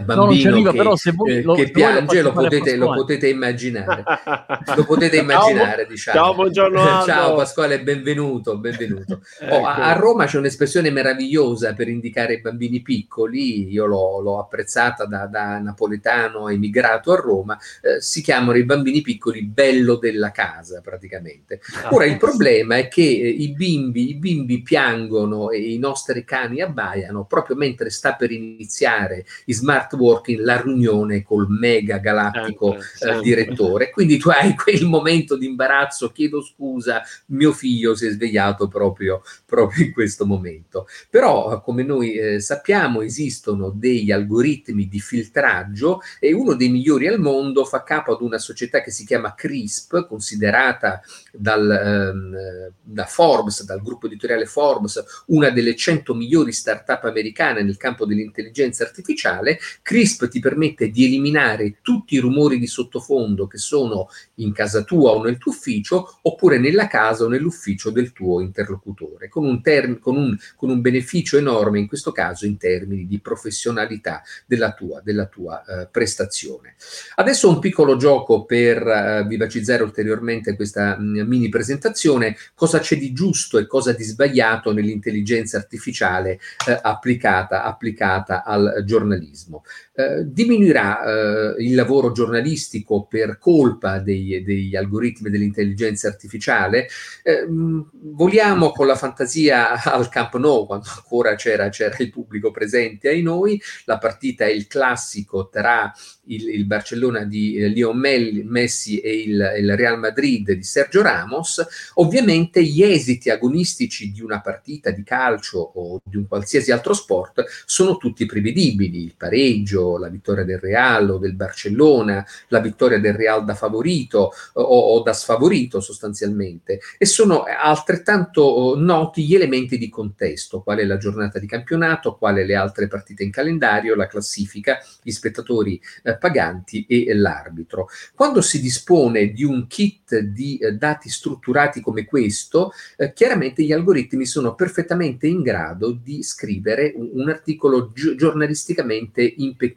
bambino 0.00 0.50
no, 0.50 0.54
arriva, 0.54 0.70
che, 0.70 0.76
però, 0.76 0.96
se 0.96 1.12
voi, 1.12 1.36
eh, 1.36 1.42
lo, 1.42 1.54
che 1.54 1.70
piange 1.70 2.22
lo, 2.22 2.32
potete, 2.32 2.76
lo 2.76 2.92
potete, 2.92 3.28
immaginare. 3.28 4.02
Lo 4.74 4.84
potete 4.84 5.18
immaginare 5.18 5.82
ciao, 5.82 5.88
diciamo. 5.88 6.18
ciao 6.18 6.34
buongiorno 6.34 6.80
Aldo. 6.80 7.04
ciao 7.04 7.34
Pasquale 7.34 7.82
benvenuto, 7.82 8.58
benvenuto. 8.58 9.20
ecco. 9.40 9.54
oh, 9.54 9.66
a, 9.66 9.74
a, 9.90 9.92
Roma 9.94 10.26
c'è 10.26 10.38
un'espressione 10.38 10.90
meravigliosa 10.90 11.74
per 11.74 11.88
indicare 11.88 12.34
i 12.34 12.40
bambini 12.40 12.80
piccoli. 12.80 13.70
Io 13.70 13.86
l'ho, 13.86 14.20
l'ho 14.20 14.38
apprezzata 14.38 15.04
da, 15.04 15.26
da, 15.26 15.58
napoletano 15.58 16.48
emigrato 16.48 17.12
a 17.12 17.16
Roma. 17.16 17.58
Eh, 17.80 18.00
si 18.00 18.22
chiamano 18.22 18.56
i 18.56 18.64
bambini 18.64 19.00
piccoli 19.00 19.42
bello 19.42 19.96
della 19.96 20.30
casa 20.30 20.80
praticamente. 20.80 21.60
Ora 21.90 22.04
il 22.04 22.16
problema 22.16 22.76
è 22.76 22.88
che 22.88 23.02
eh, 23.02 23.28
i 23.28 23.52
bimbi 23.52 24.10
i 24.10 24.14
bimbi 24.14 24.62
piangono 24.62 25.50
e 25.50 25.58
i 25.72 25.78
nostri 25.78 26.24
cani 26.24 26.60
abbaiano 26.60 27.24
proprio 27.24 27.56
mentre 27.56 27.90
sta 27.90 28.14
per 28.14 28.30
iniziare 28.30 29.24
i 29.46 29.52
smart 29.52 29.81
smart 29.82 29.92
working 29.94 30.40
la 30.40 30.60
riunione 30.60 31.22
col 31.22 31.46
mega 31.48 31.98
galattico 31.98 32.72
sempre, 32.72 32.88
sempre. 32.94 33.18
Eh, 33.18 33.22
direttore. 33.22 33.90
Quindi 33.90 34.18
tu 34.18 34.30
hai 34.30 34.54
quel 34.54 34.86
momento 34.86 35.36
di 35.36 35.46
imbarazzo, 35.46 36.10
chiedo 36.10 36.42
scusa, 36.42 37.02
mio 37.26 37.52
figlio 37.52 37.94
si 37.94 38.06
è 38.06 38.10
svegliato 38.10 38.68
proprio, 38.68 39.22
proprio 39.44 39.84
in 39.84 39.92
questo 39.92 40.26
momento. 40.26 40.86
Però, 41.10 41.60
come 41.60 41.82
noi 41.82 42.14
eh, 42.14 42.40
sappiamo, 42.40 43.02
esistono 43.02 43.70
degli 43.74 44.10
algoritmi 44.10 44.88
di 44.88 45.00
filtraggio 45.00 46.00
e 46.18 46.32
uno 46.32 46.54
dei 46.54 46.68
migliori 46.68 47.08
al 47.08 47.20
mondo 47.20 47.64
fa 47.64 47.82
capo 47.82 48.14
ad 48.14 48.20
una 48.20 48.38
società 48.38 48.80
che 48.80 48.90
si 48.90 49.04
chiama 49.04 49.34
CRISP, 49.34 50.06
considerata 50.06 51.00
dal, 51.32 51.70
ehm, 51.70 52.72
da 52.82 53.04
Forbes, 53.04 53.64
dal 53.64 53.82
gruppo 53.82 54.06
editoriale 54.06 54.46
Forbes, 54.46 55.02
una 55.26 55.50
delle 55.50 55.74
100 55.74 56.14
migliori 56.14 56.52
start-up 56.52 57.04
americane 57.04 57.62
nel 57.62 57.76
campo 57.76 58.04
dell'intelligenza 58.04 58.84
artificiale 58.84 59.58
Crisp 59.82 60.28
ti 60.28 60.40
permette 60.40 60.90
di 60.90 61.04
eliminare 61.04 61.76
tutti 61.82 62.14
i 62.14 62.18
rumori 62.18 62.58
di 62.58 62.66
sottofondo 62.66 63.46
che 63.46 63.58
sono 63.58 64.08
in 64.36 64.52
casa 64.52 64.82
tua 64.82 65.12
o 65.12 65.22
nel 65.22 65.38
tuo 65.38 65.52
ufficio, 65.52 66.18
oppure 66.22 66.58
nella 66.58 66.86
casa 66.86 67.24
o 67.24 67.28
nell'ufficio 67.28 67.90
del 67.90 68.12
tuo 68.12 68.40
interlocutore, 68.40 69.28
con 69.28 69.44
un, 69.44 69.60
term- 69.62 69.98
con 69.98 70.16
un, 70.16 70.36
con 70.56 70.70
un 70.70 70.80
beneficio 70.80 71.38
enorme 71.38 71.78
in 71.78 71.86
questo 71.86 72.12
caso 72.12 72.46
in 72.46 72.56
termini 72.56 73.06
di 73.06 73.20
professionalità 73.20 74.22
della 74.46 74.72
tua, 74.72 75.00
della 75.02 75.26
tua 75.26 75.62
uh, 75.66 75.88
prestazione. 75.90 76.74
Adesso 77.16 77.48
un 77.48 77.58
piccolo 77.58 77.96
gioco 77.96 78.44
per 78.44 78.82
uh, 78.82 79.26
vivacizzare 79.26 79.82
ulteriormente 79.82 80.56
questa 80.56 80.96
mh, 80.98 81.20
mm, 81.20 81.28
mini 81.28 81.48
presentazione, 81.48 82.36
cosa 82.54 82.78
c'è 82.78 82.96
di 82.96 83.12
giusto 83.12 83.58
e 83.58 83.66
cosa 83.66 83.92
di 83.92 84.04
sbagliato 84.04 84.72
nell'intelligenza 84.72 85.56
artificiale 85.56 86.38
uh, 86.66 86.78
applicata, 86.82 87.64
applicata 87.64 88.44
al 88.44 88.82
giornalismo. 88.84 89.51
malheureusement. 89.52 89.62
Eh, 89.94 90.24
diminuirà 90.24 91.04
eh, 91.04 91.62
il 91.62 91.74
lavoro 91.74 92.12
giornalistico 92.12 93.04
per 93.04 93.36
colpa 93.38 93.98
dei, 93.98 94.42
degli 94.42 94.74
algoritmi 94.74 95.28
dell'intelligenza 95.28 96.08
artificiale. 96.08 96.88
Eh, 97.22 97.46
voliamo 97.46 98.70
con 98.70 98.86
la 98.86 98.96
fantasia 98.96 99.82
al 99.84 100.08
Camp 100.08 100.36
Nou, 100.36 100.64
quando 100.64 100.86
ancora 100.96 101.34
c'era, 101.34 101.68
c'era 101.68 101.96
il 101.98 102.08
pubblico 102.08 102.50
presente 102.50 103.08
ai 103.10 103.20
noi, 103.20 103.60
la 103.84 103.98
partita 103.98 104.46
è 104.46 104.50
il 104.50 104.66
classico 104.66 105.50
tra 105.50 105.92
il, 106.26 106.48
il 106.48 106.64
Barcellona 106.64 107.24
di 107.24 107.56
eh, 107.56 107.68
Leo 107.68 107.92
Messi 107.92 108.98
e 108.98 109.22
il, 109.22 109.54
il, 109.58 109.76
Real 109.76 109.98
Madrid 109.98 110.52
di 110.52 110.62
Sergio 110.62 111.02
Ramos, 111.02 111.64
ovviamente 111.94 112.62
gli 112.64 112.82
esiti 112.82 113.28
agonistici 113.28 114.10
di 114.10 114.22
una 114.22 114.40
partita 114.40 114.90
di 114.90 115.02
calcio 115.02 115.58
o 115.58 116.00
di 116.02 116.16
un 116.16 116.26
qualsiasi 116.26 116.70
altro 116.70 116.94
sport 116.94 117.44
sono 117.66 117.96
tutti 117.96 118.24
prevedibili, 118.24 119.04
il 119.04 119.14
pareggio, 119.16 119.81
la 119.98 120.08
vittoria 120.08 120.44
del 120.44 120.58
Real 120.58 121.10
o 121.10 121.18
del 121.18 121.34
Barcellona, 121.34 122.24
la 122.48 122.60
vittoria 122.60 122.98
del 122.98 123.14
Real 123.14 123.44
da 123.44 123.54
favorito 123.54 124.32
o, 124.54 124.62
o 124.62 125.02
da 125.02 125.12
sfavorito 125.12 125.80
sostanzialmente 125.80 126.80
e 126.98 127.06
sono 127.06 127.44
altrettanto 127.44 128.42
oh, 128.42 128.76
noti 128.76 129.24
gli 129.24 129.34
elementi 129.34 129.78
di 129.78 129.88
contesto, 129.88 130.62
qual 130.62 130.78
è 130.78 130.84
la 130.84 130.96
giornata 130.96 131.38
di 131.38 131.46
campionato, 131.46 132.16
quale 132.16 132.44
le 132.44 132.54
altre 132.54 132.88
partite 132.88 133.22
in 133.22 133.30
calendario, 133.30 133.94
la 133.94 134.06
classifica, 134.06 134.78
gli 135.02 135.10
spettatori 135.10 135.80
eh, 136.02 136.16
paganti 136.16 136.86
e 136.86 137.14
l'arbitro. 137.14 137.88
Quando 138.14 138.40
si 138.40 138.60
dispone 138.60 139.32
di 139.32 139.44
un 139.44 139.66
kit 139.66 140.18
di 140.18 140.58
eh, 140.58 140.72
dati 140.72 141.08
strutturati 141.08 141.80
come 141.80 142.04
questo, 142.04 142.72
eh, 142.96 143.12
chiaramente 143.12 143.62
gli 143.62 143.72
algoritmi 143.72 144.26
sono 144.26 144.54
perfettamente 144.54 145.26
in 145.26 145.42
grado 145.42 145.92
di 145.92 146.22
scrivere 146.22 146.92
un, 146.94 147.10
un 147.14 147.28
articolo 147.28 147.92
gi- 147.92 148.16
giornalisticamente 148.16 149.22
impeccabile, 149.22 149.71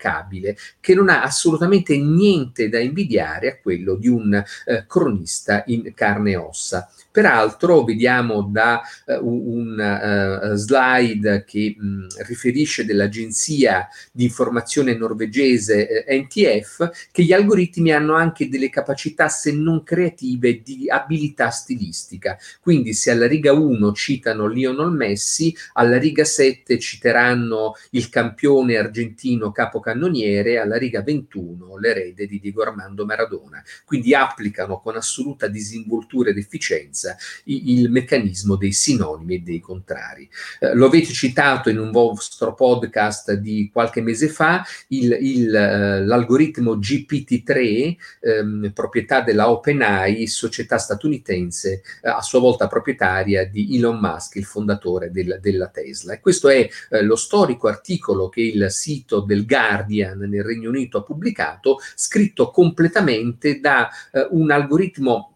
che 0.79 0.93
non 0.93 1.09
ha 1.09 1.23
assolutamente 1.23 1.97
niente 1.97 2.69
da 2.69 2.79
invidiare 2.79 3.49
a 3.49 3.57
quello 3.61 3.95
di 3.95 4.07
un 4.07 4.33
eh, 4.33 4.85
cronista 4.87 5.63
in 5.67 5.93
carne 5.93 6.31
e 6.31 6.35
ossa. 6.35 6.89
Peraltro 7.15 7.85
vediamo 7.85 8.41
da 8.41 8.81
uh, 9.05 9.25
un 9.25 10.49
uh, 10.51 10.53
slide 10.55 11.45
che 11.47 11.73
mh, 11.77 12.07
riferisce 12.25 12.83
dell'agenzia 12.83 13.87
di 14.11 14.25
informazione 14.25 14.97
norvegese 14.97 16.05
uh, 16.05 16.13
NTF 16.13 17.07
che 17.13 17.23
gli 17.23 17.31
algoritmi 17.31 17.93
hanno 17.93 18.15
anche 18.15 18.49
delle 18.49 18.69
capacità 18.69 19.29
se 19.29 19.53
non 19.53 19.83
creative 19.83 20.61
di 20.61 20.89
abilità 20.89 21.51
stilistica. 21.51 22.37
Quindi 22.59 22.93
se 22.93 23.11
alla 23.11 23.27
riga 23.27 23.53
1 23.53 23.93
citano 23.93 24.47
Lionel 24.47 24.91
Messi, 24.91 25.55
alla 25.71 25.97
riga 25.97 26.25
7 26.25 26.77
citeranno 26.79 27.75
il 27.91 28.09
campione 28.09 28.75
argentino 28.75 29.53
capocannoniere, 29.85 30.57
alla 30.57 30.77
riga 30.77 31.01
21 31.01 31.77
l'erede 31.77 32.25
di 32.25 32.39
Diego 32.39 32.63
Armando 32.63 33.05
Maradona. 33.05 33.63
Quindi 33.85 34.13
applicano 34.15 34.79
con 34.79 34.95
assoluta 34.95 35.47
disinvoltura 35.47 36.31
ed 36.31 36.37
efficienza 36.37 37.05
stessa 37.05 37.17
il 37.43 37.89
meccanismo 37.91 38.55
dei 38.55 38.71
sinonimi 38.71 39.35
e 39.35 39.39
dei 39.39 39.59
contrari. 39.59 40.27
Eh, 40.59 40.73
lo 40.73 40.87
avete 40.87 41.13
citato 41.13 41.69
in 41.69 41.77
un 41.77 41.91
vostro 41.91 42.55
podcast 42.55 43.33
di 43.33 43.69
qualche 43.71 44.01
mese 44.01 44.29
fa, 44.29 44.65
il, 44.87 45.15
il, 45.19 45.55
eh, 45.55 46.05
l'algoritmo 46.05 46.77
GPT-3, 46.77 47.95
ehm, 48.21 48.71
proprietà 48.73 49.21
della 49.21 49.51
OpenAI, 49.51 50.25
società 50.27 50.77
statunitense, 50.77 51.81
eh, 52.01 52.09
a 52.09 52.21
sua 52.21 52.39
volta 52.39 52.67
proprietaria 52.67 53.45
di 53.45 53.75
Elon 53.75 53.99
Musk, 53.99 54.35
il 54.35 54.45
fondatore 54.45 55.11
del, 55.11 55.37
della 55.41 55.67
Tesla. 55.67 56.13
E 56.13 56.19
questo 56.19 56.49
è 56.49 56.67
eh, 56.89 57.01
lo 57.03 57.15
storico 57.15 57.67
articolo 57.67 58.29
che 58.29 58.41
il 58.41 58.71
sito 58.71 59.19
del 59.19 59.45
Guardian 59.75 60.19
nel 60.19 60.43
Regno 60.43 60.69
Unito 60.69 60.99
ha 60.99 61.03
pubblicato, 61.03 61.77
scritto 61.95 62.49
completamente 62.49 63.59
da 63.59 63.89
eh, 64.11 64.27
un 64.31 64.51
algoritmo 64.51 65.34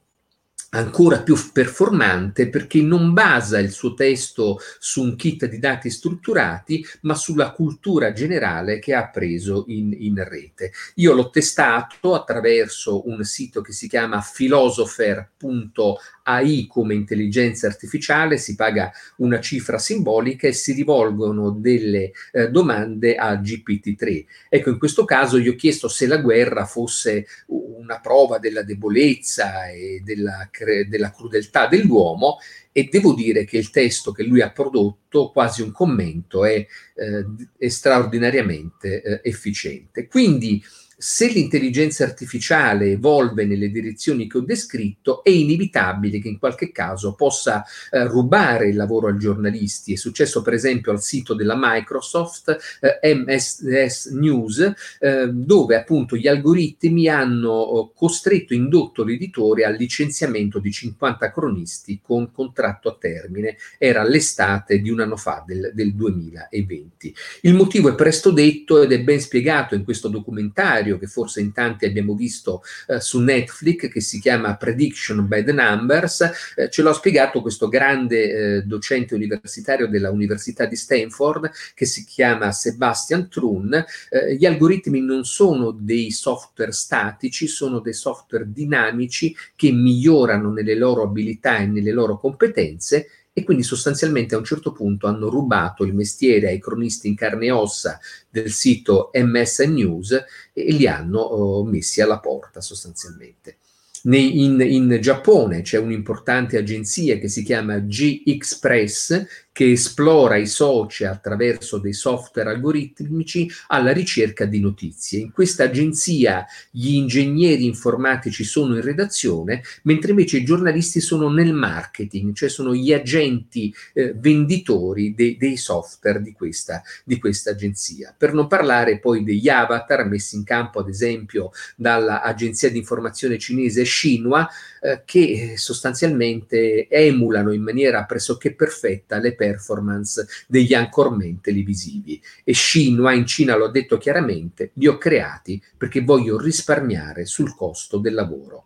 ancora 0.72 1.22
più 1.22 1.36
performante 1.52 2.48
perché 2.50 2.82
non 2.82 3.14
basa 3.14 3.60
il 3.60 3.72
suo 3.72 3.94
testo 3.94 4.60
su 4.78 5.02
un 5.02 5.16
kit 5.16 5.46
di 5.48 5.58
dati 5.58 5.90
strutturati, 5.90 6.86
ma 7.02 7.16
sulla 7.16 7.52
cultura 7.52 8.12
generale 8.14 8.80
che 8.80 8.94
ha 8.94 9.10
preso 9.10 9.64
in, 9.68 9.96
in 9.98 10.22
rete. 10.24 10.72
Io 10.96 11.14
l'ho 11.14 11.30
testato 11.30 12.14
attraverso 12.14 13.08
un 13.08 13.24
sito 13.24 13.62
che 13.62 13.72
si 13.72 13.88
chiama 13.88 14.22
philosopher.ai 14.22 16.68
come 16.68 16.94
intelligenza 16.94 17.68
artificiale, 17.68 18.38
si 18.38 18.56
paga 18.56 18.92
una 19.18 19.40
cifra 19.40 19.78
simbolica 19.80 20.48
e 20.48 20.54
si 20.54 20.74
rivolgono 20.74 21.52
delle 21.52 22.12
eh, 22.32 22.50
domande 22.50 23.16
a 23.16 23.34
GPT-3. 23.34 24.26
Ecco, 24.50 24.70
in 24.70 24.78
questo 24.78 25.06
caso 25.06 25.40
gli 25.40 25.48
ho 25.48 25.56
chiesto 25.56 25.88
se 25.88 26.06
la 26.06 26.18
guerra 26.18 26.66
fosse 26.66 27.26
una 27.48 28.00
prova 28.00 28.38
della 28.38 28.62
debolezza 28.62 29.70
e 29.70 30.02
della 30.04 30.48
cre- 30.60 30.88
della 30.90 31.12
crudeltà 31.12 31.68
dell'uomo 31.68 32.38
e 32.72 32.90
devo 32.92 33.14
dire 33.14 33.46
che 33.46 33.58
il 33.58 33.70
testo 33.70 34.12
che 34.12 34.24
lui 34.24 34.42
ha 34.42 34.52
prodotto, 34.52 35.32
quasi 35.32 35.62
un 35.62 35.72
commento, 35.72 36.44
è, 36.44 36.66
eh, 36.96 37.70
straordinariamente 37.70 39.02
eh, 39.02 39.22
efficiente. 39.24 40.08
Quindi 40.08 40.62
se 41.02 41.28
l'intelligenza 41.28 42.04
artificiale 42.04 42.92
evolve 42.92 43.46
nelle 43.46 43.72
direzioni 43.72 44.28
che 44.28 44.40
ho 44.40 44.42
descritto, 44.42 45.24
è 45.24 45.30
inevitabile 45.30 46.20
che 46.20 46.28
in 46.28 46.38
qualche 46.38 46.74
caso 46.74 47.14
possa 47.14 47.64
eh, 47.90 48.04
rubare 48.04 48.68
il 48.68 48.76
lavoro 48.76 49.08
ai 49.08 49.18
giornalisti. 49.18 49.94
È 49.94 49.96
successo 49.96 50.42
per 50.42 50.52
esempio 50.52 50.92
al 50.92 51.02
sito 51.02 51.36
della 51.36 51.56
Microsoft, 51.58 52.58
eh, 52.82 53.16
MSS 53.16 54.08
News, 54.08 54.74
eh, 55.00 55.30
dove 55.32 55.78
appunto 55.78 56.18
gli 56.18 56.28
algoritmi 56.28 57.08
hanno 57.08 57.50
oh, 57.50 57.94
costretto, 57.94 58.54
indotto 58.54 59.06
l'editore 59.06 59.64
al 59.64 59.76
licenziamento 59.76 60.60
di 60.60 60.70
50 60.70 61.32
cronisti 61.32 62.02
con 62.04 62.30
contratto 62.34 62.90
a 62.90 62.98
termine. 63.00 63.56
Era 63.78 64.04
l'estate 64.04 64.80
di 64.82 64.90
un 64.90 65.00
anno 65.00 65.16
fa, 65.16 65.46
del, 65.48 65.72
del 65.74 65.94
2020. 65.94 67.16
Il 67.44 67.54
motivo 67.54 67.88
è 67.88 67.96
presto 67.96 68.32
detto 68.32 68.82
ed 68.82 68.92
è 68.92 69.00
ben 69.00 69.22
spiegato 69.22 69.76
in 69.76 69.86
questo 69.86 70.10
documentario 70.10 70.88
documentario 70.90 70.98
che 70.98 71.08
forse 71.08 71.42
in 71.42 71.52
tanti 71.52 71.86
abbiamo 71.86 72.16
visto 72.16 72.64
eh, 72.88 73.00
su 73.00 73.20
Netflix 73.20 73.90
che 73.90 74.02
si 74.02 74.20
chiama 74.20 74.56
Prediction 74.56 75.28
by 75.28 75.44
the 75.44 75.52
Numbers, 75.52 76.32
eh, 76.56 76.70
ce 76.70 76.82
l'ha 76.82 76.94
spiegato 76.94 77.42
questo 77.42 77.68
grande 77.68 78.58
eh, 78.58 78.62
docente 78.64 79.16
universitario 79.16 79.88
della 79.88 80.10
Università 80.10 80.66
di 80.66 80.76
Stanford 80.76 81.52
che 81.76 81.86
si 81.86 82.04
chiama 82.06 82.52
Sebastian 82.52 83.30
Trun. 83.30 83.86
Eh, 84.10 84.36
gli 84.36 84.46
algoritmi 84.46 85.02
non 85.02 85.26
sono 85.26 85.72
dei 85.72 86.12
software 86.12 86.72
statici, 86.72 87.48
sono 87.48 87.80
dei 87.80 87.94
software 87.94 88.52
dinamici 88.52 89.36
che 89.56 89.72
migliorano 89.72 90.52
nelle 90.52 90.76
loro 90.76 91.04
abilità 91.04 91.58
e 91.58 91.66
nelle 91.66 91.92
loro 91.92 92.18
competenze 92.18 93.08
e 93.40 93.44
quindi 93.44 93.64
sostanzialmente 93.64 94.36
a 94.36 94.38
un 94.38 94.44
certo 94.44 94.74
punto 94.74 95.08
hanno 95.08 95.30
rubato 95.30 95.86
il 95.86 95.94
mestiere 95.94 96.50
ai 96.50 96.60
cronisti 96.60 97.08
in 97.08 97.16
carne 97.16 97.46
e 97.46 97.52
ossa 97.52 97.98
del 98.30 98.52
sito 98.52 99.12
MS 99.14 99.60
News 99.60 100.12
e 100.52 100.72
li 100.74 100.86
hanno 100.88 101.20
oh, 101.20 101.64
messi 101.64 102.02
alla 102.02 102.20
porta 102.20 102.60
sostanzialmente. 102.60 103.58
In, 104.04 104.62
in, 104.62 104.98
Giappone 105.02 105.62
c'è 105.62 105.78
un'importante 105.78 106.58
agenzia 106.58 107.18
che 107.18 107.28
si 107.28 107.44
chiama 107.44 107.80
G-Express 107.80 109.26
che 109.60 109.72
esplora 109.72 110.38
i 110.38 110.48
social 110.48 111.12
attraverso 111.12 111.80
dei 111.80 111.92
software 111.92 112.50
algoritmici 112.50 113.52
alla 113.68 113.92
ricerca 113.92 114.46
di 114.46 114.62
notizie. 114.62 115.20
In 115.20 115.34
questa 115.34 115.66
agenzia 115.66 116.46
gli 116.72 116.94
ingegneri 116.94 117.66
informatici 117.66 118.46
sono 118.46 118.76
in 118.76 118.82
redazione, 118.82 119.62
mentre 119.84 120.12
invece 120.12 120.38
i 120.38 120.46
giornalisti 120.46 121.02
sono 121.02 121.30
nel 121.30 121.52
marketing, 121.52 122.34
cioè 122.34 122.48
sono 122.48 122.74
gli 122.74 122.94
agenti 122.94 123.76
eh, 123.92 124.14
venditori 124.16 125.14
de- 125.14 125.36
dei 125.38 125.58
software 125.58 126.22
di 126.22 126.32
questa, 126.32 126.82
di 127.04 127.20
questa 127.20 127.52
agenzia. 127.52 128.16
Per 128.18 128.32
non 128.32 128.48
parlare 128.48 129.00
poi 129.00 129.26
degli 129.26 129.50
avatar 129.50 130.08
messi 130.08 130.38
in 130.38 130.46
campo, 130.46 130.80
ad 130.80 130.88
esempio, 130.88 131.52
dall'agenzia 131.76 132.72
di 132.72 132.78
informazione 132.78 133.38
cinese 133.38 133.84
Xinhua, 133.84 134.48
eh, 134.82 135.02
che 135.04 135.56
sostanzialmente 135.58 136.88
emulano 136.88 137.52
in 137.52 137.62
maniera 137.62 138.06
pressoché 138.06 138.54
perfetta 138.54 139.18
le 139.18 139.36
perle 139.36 139.48
performance 139.52 140.28
degli 140.48 140.74
anchorman 140.74 141.42
televisivi. 141.42 142.22
E 142.44 142.54
Xinhua 142.54 143.14
in 143.14 143.26
Cina 143.26 143.56
lo 143.56 143.66
ha 143.66 143.72
detto 143.72 143.98
chiaramente, 143.98 144.72
li 144.74 144.88
ho 144.88 144.98
creati 144.98 145.62
perché 145.78 146.02
voglio 146.02 146.40
risparmiare 146.40 147.26
sul 147.26 147.56
costo 147.56 147.98
del 147.98 148.14
lavoro. 148.14 148.66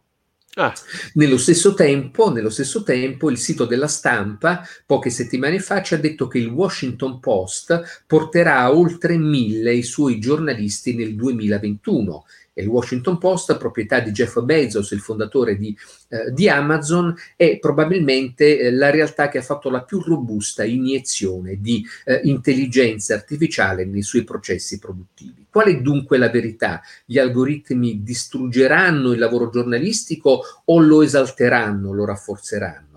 Ah. 0.55 0.71
Nello, 1.13 1.37
stesso 1.37 1.73
tempo, 1.73 2.31
nello 2.31 2.51
stesso 2.51 2.83
tempo, 2.83 3.31
il 3.31 3.39
sito 3.39 3.65
della 3.65 3.87
stampa, 3.87 4.63
poche 4.85 5.09
settimane 5.09 5.59
fa, 5.59 5.81
ci 5.81 5.95
ha 5.95 5.97
detto 5.97 6.27
che 6.27 6.37
il 6.37 6.47
Washington 6.47 7.19
Post 7.19 8.03
porterà 8.05 8.71
oltre 8.71 9.17
mille 9.17 9.73
i 9.73 9.81
suoi 9.81 10.19
giornalisti 10.19 10.95
nel 10.95 11.15
2021 11.15 12.25
il 12.61 12.67
Washington 12.67 13.17
Post, 13.17 13.57
proprietà 13.57 13.99
di 13.99 14.11
Jeff 14.11 14.39
Bezos, 14.41 14.91
il 14.91 14.99
fondatore 14.99 15.57
di, 15.57 15.75
eh, 16.09 16.31
di 16.31 16.49
Amazon, 16.49 17.15
è 17.35 17.57
probabilmente 17.59 18.59
eh, 18.59 18.71
la 18.71 18.89
realtà 18.89 19.29
che 19.29 19.39
ha 19.39 19.41
fatto 19.43 19.69
la 19.69 19.83
più 19.83 20.01
robusta 20.01 20.63
iniezione 20.63 21.59
di 21.59 21.85
eh, 22.05 22.21
intelligenza 22.23 23.15
artificiale 23.15 23.85
nei 23.85 24.03
suoi 24.03 24.23
processi 24.23 24.79
produttivi. 24.79 25.45
Qual 25.49 25.67
è 25.67 25.81
dunque 25.81 26.17
la 26.17 26.29
verità? 26.29 26.81
Gli 27.05 27.17
algoritmi 27.17 28.03
distruggeranno 28.03 29.11
il 29.11 29.19
lavoro 29.19 29.49
giornalistico 29.49 30.41
o 30.65 30.79
lo 30.79 31.01
esalteranno, 31.01 31.91
lo 31.91 32.05
rafforzeranno? 32.05 32.92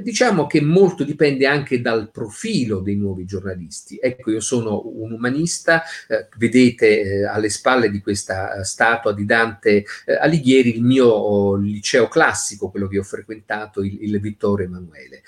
Diciamo 0.00 0.46
che 0.46 0.60
molto 0.60 1.04
dipende 1.04 1.46
anche 1.46 1.80
dal 1.80 2.10
profilo 2.10 2.80
dei 2.80 2.96
nuovi 2.96 3.24
giornalisti. 3.24 3.98
Ecco, 4.00 4.30
io 4.30 4.40
sono 4.40 4.82
un 4.86 5.12
umanista, 5.12 5.82
eh, 6.08 6.28
vedete 6.36 7.00
eh, 7.00 7.24
alle 7.24 7.48
spalle 7.48 7.90
di 7.90 8.00
questa 8.00 8.54
eh, 8.54 8.64
statua 8.64 9.12
di 9.12 9.24
Dante 9.24 9.84
eh, 10.04 10.14
Alighieri 10.14 10.76
il 10.76 10.82
mio 10.82 11.06
oh, 11.06 11.56
liceo 11.56 12.08
classico, 12.08 12.70
quello 12.70 12.88
che 12.88 12.98
ho 12.98 13.02
frequentato, 13.02 13.82
il, 13.82 13.98
il 14.00 14.20
Vittorio 14.20 14.66
Emanuele. 14.66 15.22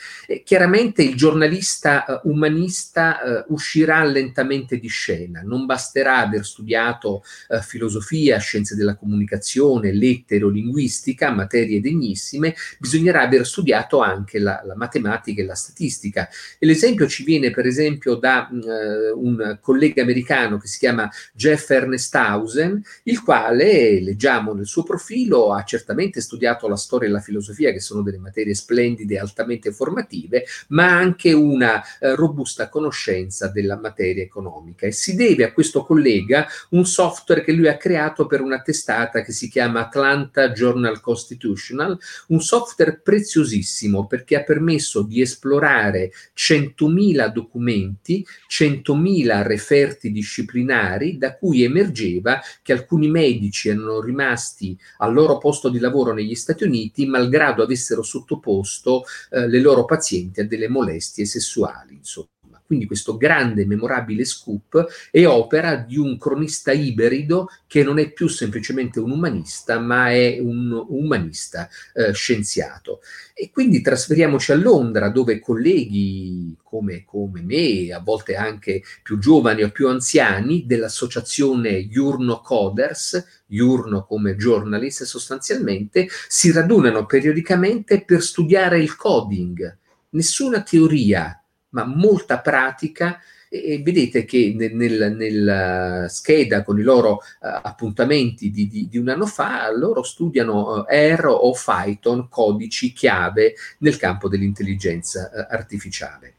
chiaramente 0.45 1.03
il 1.03 1.15
giornalista 1.15 2.05
eh, 2.05 2.21
umanista 2.25 3.45
uscirà 3.49 4.03
lentamente 4.05 4.79
di 4.79 4.89
scena, 4.89 5.43
non 5.43 5.67
basterà 5.67 6.19
aver 6.19 6.45
studiato 6.45 7.23
filosofia, 7.63 8.39
scienze 8.39 8.75
della 8.75 8.97
comunicazione, 8.97 9.93
lettere 9.93 10.45
o 10.45 10.49
linguistica, 10.49 11.31
materie 11.31 11.81
degnissime, 11.81 12.55
bisognerà 12.79 13.23
aver 13.23 13.47
studiato 13.47 14.01
anche 14.01 14.32
anche 14.33 14.39
la, 14.39 14.63
la, 14.65 14.77
matematica 14.77 15.43
e 15.43 15.45
la 15.45 15.55
statistica. 15.55 16.29
E 16.59 16.67
l'esempio 16.67 17.07
ci 17.07 17.25
viene 17.25 17.51
per 17.51 17.67
esempio 17.67 18.15
da 18.15 18.49
uh, 18.51 19.19
un 19.19 19.59
collega 19.61 20.03
americano 20.03 20.59
che 20.59 20.69
si 20.69 20.79
chiama 20.79 21.11
Jeff 21.35 21.69
Ernesthausen, 21.71 22.83
il 23.05 23.23
quale, 23.23 24.01
leggiamo 24.01 24.55
nel 24.55 24.67
suo 24.67 24.83
profilo, 24.83 25.53
ha 25.53 25.63
certamente 25.65 26.21
studiato 26.21 26.69
la 26.69 26.77
storia 26.77 27.09
e 27.09 27.13
la 27.13 27.21
filosofia, 27.21 27.73
che 27.73 27.81
sono 27.81 28.03
delle 28.03 28.19
materie 28.19 28.55
splendide 28.55 29.15
e 29.15 29.19
altamente 29.19 29.73
formative, 29.73 30.45
ma 30.69 30.97
anche 30.97 31.33
una 31.33 31.83
uh, 32.01 32.15
robusta 32.15 32.69
conoscenza 32.69 33.49
della 33.49 33.77
materia 33.77 34.23
economica. 34.23 34.87
E 34.87 34.93
si 34.93 35.15
deve 35.15 35.45
a 35.45 35.53
questo 35.53 35.85
collega 35.85 36.47
un 36.71 36.87
software 36.87 37.43
che 37.43 37.53
lui 37.53 37.69
ha 37.69 37.77
creato 37.77 38.27
per 38.27 38.41
una 38.41 38.63
testata 38.63 39.23
che 39.23 39.33
si 39.33 39.49
chiama 39.49 39.81
Atlanta 39.81 40.51
Journal 40.51 41.01
Constitutional, 41.01 41.99
un 42.29 42.41
software 42.41 43.01
preziosissimo 43.03 44.07
per 44.07 44.22
perché 44.23 44.37
ha 44.37 44.45
permesso 44.45 45.03
di 45.03 45.21
esplorare 45.21 46.13
100.000 46.37 47.33
documenti, 47.33 48.25
100.000 48.49 49.43
referti 49.43 50.13
disciplinari 50.13 51.19
da 51.19 51.37
cui 51.37 51.65
emergeva 51.65 52.41
che 52.63 52.73
alcuni 52.73 53.09
medici 53.09 53.69
erano 53.69 54.01
rimasti 54.01 54.79
al 54.99 55.13
loro 55.13 55.39
posto 55.39 55.69
di 55.69 55.81
lavoro 55.81 56.13
negli 56.13 56.37
Stati 56.37 56.63
Uniti 56.65 57.07
malgrado 57.07 57.63
avessero 57.65 58.03
sottoposto 58.03 59.05
eh, 59.31 59.49
le 59.49 59.61
loro 59.61 59.85
pazienti 59.85 60.41
a 60.41 60.47
delle 60.47 60.69
molestie 60.69 61.25
sessuali. 61.25 61.97
Insomma. 61.97 62.29
Quindi 62.73 62.89
questo 62.89 63.19
grande, 63.19 63.67
memorabile 63.67 64.25
scoop 64.25 64.87
è 65.11 65.27
opera 65.27 65.77
di 65.77 65.99
un 65.99 66.17
cronista 66.17 66.73
ibrido 66.73 67.51
che 67.67 67.85
non 67.85 67.99
è 67.99 68.11
più 68.11 68.29
semplicemente 68.29 68.99
un 68.99 69.11
umanista, 69.11 69.79
ma 69.79 70.11
è 70.11 70.39
un 70.41 70.73
umanista 70.89 71.69
eh, 71.93 72.15
scienziato. 72.15 73.01
E 73.35 73.51
quindi 73.51 73.83
trasferiamoci 73.83 74.53
a 74.53 74.55
Londra, 74.55 75.11
dove 75.11 75.39
colleghi 75.39 76.57
come, 76.63 77.05
come 77.05 77.43
me, 77.43 77.93
a 77.93 78.01
volte 78.01 78.37
anche 78.37 78.83
più 79.03 79.19
giovani 79.19 79.65
o 79.65 79.71
più 79.71 79.89
anziani, 79.89 80.65
dell'associazione 80.65 81.89
Jurno 81.89 82.41
Coders, 82.41 83.43
Jurno 83.45 84.07
come 84.07 84.35
journalist 84.35 85.03
sostanzialmente, 85.03 86.09
si 86.27 86.51
radunano 86.51 87.05
periodicamente 87.05 88.03
per 88.03 88.23
studiare 88.23 88.81
il 88.81 88.97
coding. 88.97 89.77
Nessuna 90.09 90.63
teoria 90.63 91.37
ma 91.73 91.85
molta 91.85 92.41
pratica. 92.41 93.21
E 93.55 93.83
vedete 93.85 94.25
che 94.25 94.55
nel, 94.57 94.75
nel, 94.75 95.15
nella 95.15 96.09
scheda 96.09 96.63
con 96.63 96.79
i 96.79 96.83
loro 96.83 97.17
uh, 97.17 97.19
appuntamenti 97.41 98.51
di, 98.51 98.67
di, 98.67 98.89
di, 98.89 98.97
un 98.97 99.11
anno 99.11 99.27
fa, 99.27 99.71
loro 99.77 100.03
studiano 100.03 100.79
uh, 100.79 100.85
R 100.89 101.27
o 101.27 101.53
Python, 101.53 102.31
codici 102.31 102.95
chiave 102.95 103.55
nel 103.81 103.99
campo 103.99 104.29
dell'intelligenza 104.29 105.31
uh, 105.31 105.53
artificiale. 105.53 106.37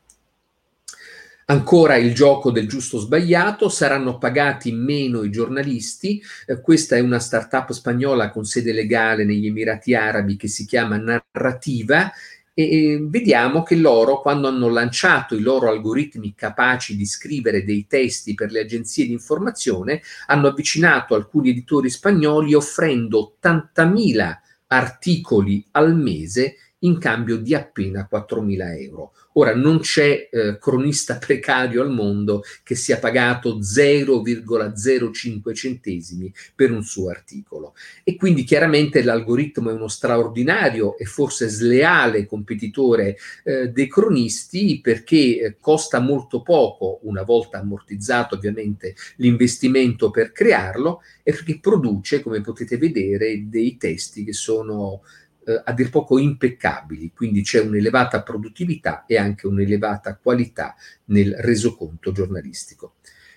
Ancora 1.45 1.97
il 1.97 2.13
gioco 2.13 2.51
del 2.51 2.69
giusto 2.69 2.99
sbagliato, 2.99 3.67
saranno 3.67 4.17
pagati 4.17 4.71
meno 4.71 5.23
i 5.23 5.29
giornalisti, 5.29 6.21
eh, 6.45 6.61
questa 6.61 6.95
è 6.95 7.01
una 7.01 7.19
startup 7.19 7.73
spagnola 7.73 8.29
con 8.29 8.45
sede 8.45 8.71
legale 8.71 9.25
negli 9.25 9.47
Emirati 9.47 9.93
Arabi 9.93 10.37
che 10.37 10.47
si 10.47 10.65
chiama 10.65 10.95
Narrativa 10.95 12.09
e 12.53 12.99
vediamo 13.01 13.63
che 13.63 13.75
loro, 13.75 14.21
quando 14.21 14.47
hanno 14.47 14.69
lanciato 14.69 15.35
i 15.35 15.41
loro 15.41 15.69
algoritmi 15.69 16.35
capaci 16.35 16.95
di 16.95 17.05
scrivere 17.05 17.63
dei 17.63 17.87
testi 17.87 18.35
per 18.35 18.51
le 18.51 18.61
agenzie 18.61 19.05
di 19.05 19.11
informazione, 19.11 20.01
hanno 20.27 20.47
avvicinato 20.47 21.15
alcuni 21.15 21.49
editori 21.49 21.89
spagnoli 21.89 22.53
offrendo 22.53 23.37
80.000 23.41 24.37
articoli 24.67 25.65
al 25.71 25.95
mese 25.95 26.55
in 26.83 26.97
cambio 26.99 27.37
di 27.37 27.53
appena 27.53 28.07
4.000 28.09 28.81
euro. 28.81 29.13
Ora 29.35 29.55
non 29.55 29.79
c'è 29.79 30.29
eh, 30.31 30.57
cronista 30.59 31.17
precario 31.17 31.81
al 31.81 31.89
mondo 31.89 32.43
che 32.61 32.75
sia 32.75 32.99
pagato 32.99 33.57
0,05 33.59 35.53
centesimi 35.53 36.31
per 36.53 36.71
un 36.71 36.83
suo 36.83 37.09
articolo 37.09 37.73
e 38.03 38.15
quindi 38.15 38.43
chiaramente 38.43 39.01
l'algoritmo 39.01 39.71
è 39.71 39.73
uno 39.73 39.87
straordinario 39.87 40.95
e 40.97 41.05
forse 41.05 41.47
sleale 41.47 42.27
competitore 42.27 43.17
eh, 43.43 43.69
dei 43.69 43.87
cronisti 43.87 44.79
perché 44.81 45.15
eh, 45.15 45.57
costa 45.59 45.99
molto 45.99 46.43
poco 46.43 46.99
una 47.03 47.23
volta 47.23 47.57
ammortizzato 47.57 48.35
ovviamente 48.35 48.93
l'investimento 49.15 50.11
per 50.11 50.31
crearlo 50.31 51.01
e 51.23 51.31
perché 51.31 51.59
produce 51.59 52.21
come 52.21 52.41
potete 52.41 52.77
vedere 52.77 53.45
dei 53.47 53.77
testi 53.77 54.23
che 54.23 54.33
sono 54.33 55.01
eh, 55.45 55.61
a 55.63 55.71
dir 55.73 55.89
poco 55.89 56.17
impeccabili, 56.17 57.11
quindi 57.13 57.41
c'è 57.41 57.61
un'elevata 57.61 58.21
produttività 58.21 59.05
e 59.05 59.17
anche 59.17 59.47
un'elevata 59.47 60.17
qualità 60.21 60.75
nel 61.05 61.35
resoconto 61.37 62.11
giornalistico. 62.11 62.95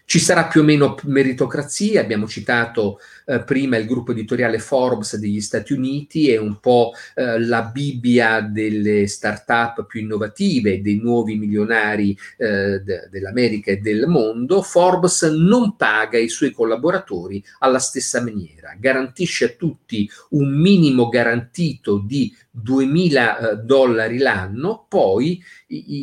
Ci 0.09 0.21
sarà 0.21 0.45
più 0.47 0.61
o 0.61 0.65
meno 0.65 0.95
meritocrazia, 1.03 2.01
abbiamo 2.01 2.29
citato 2.29 3.01
eh, 3.27 3.43
prima 3.43 3.77
il 3.77 3.87
gruppo 3.87 4.13
editoriale 4.13 4.61
Forbes 4.61 5.17
degli 5.17 5.41
Stati 5.41 5.73
Uniti, 5.73 6.31
è 6.31 6.37
un 6.37 6.61
po' 6.61 6.93
eh, 7.17 7.41
la 7.41 7.63
Bibbia 7.63 8.41
delle 8.41 9.09
start-up 9.09 9.85
più 9.85 9.99
innovative, 10.03 10.81
dei 10.81 11.01
nuovi 11.01 11.35
milionari 11.35 12.17
eh, 12.37 12.81
de- 12.85 13.09
dell'America 13.11 13.73
e 13.73 13.79
del 13.79 14.07
mondo. 14.07 14.63
Forbes 14.63 15.23
non 15.23 15.75
paga 15.75 16.19
i 16.19 16.29
suoi 16.29 16.53
collaboratori 16.53 17.43
alla 17.59 17.81
stessa 17.81 18.23
maniera, 18.23 18.77
garantisce 18.79 19.45
a 19.47 19.55
tutti 19.59 20.09
un 20.31 20.57
minimo 20.57 21.09
garantito 21.09 21.99
di 21.99 22.33
2000 22.63 23.39
eh, 23.39 23.57
dollari 23.57 24.19
l'anno, 24.19 24.87
poi 24.89 25.43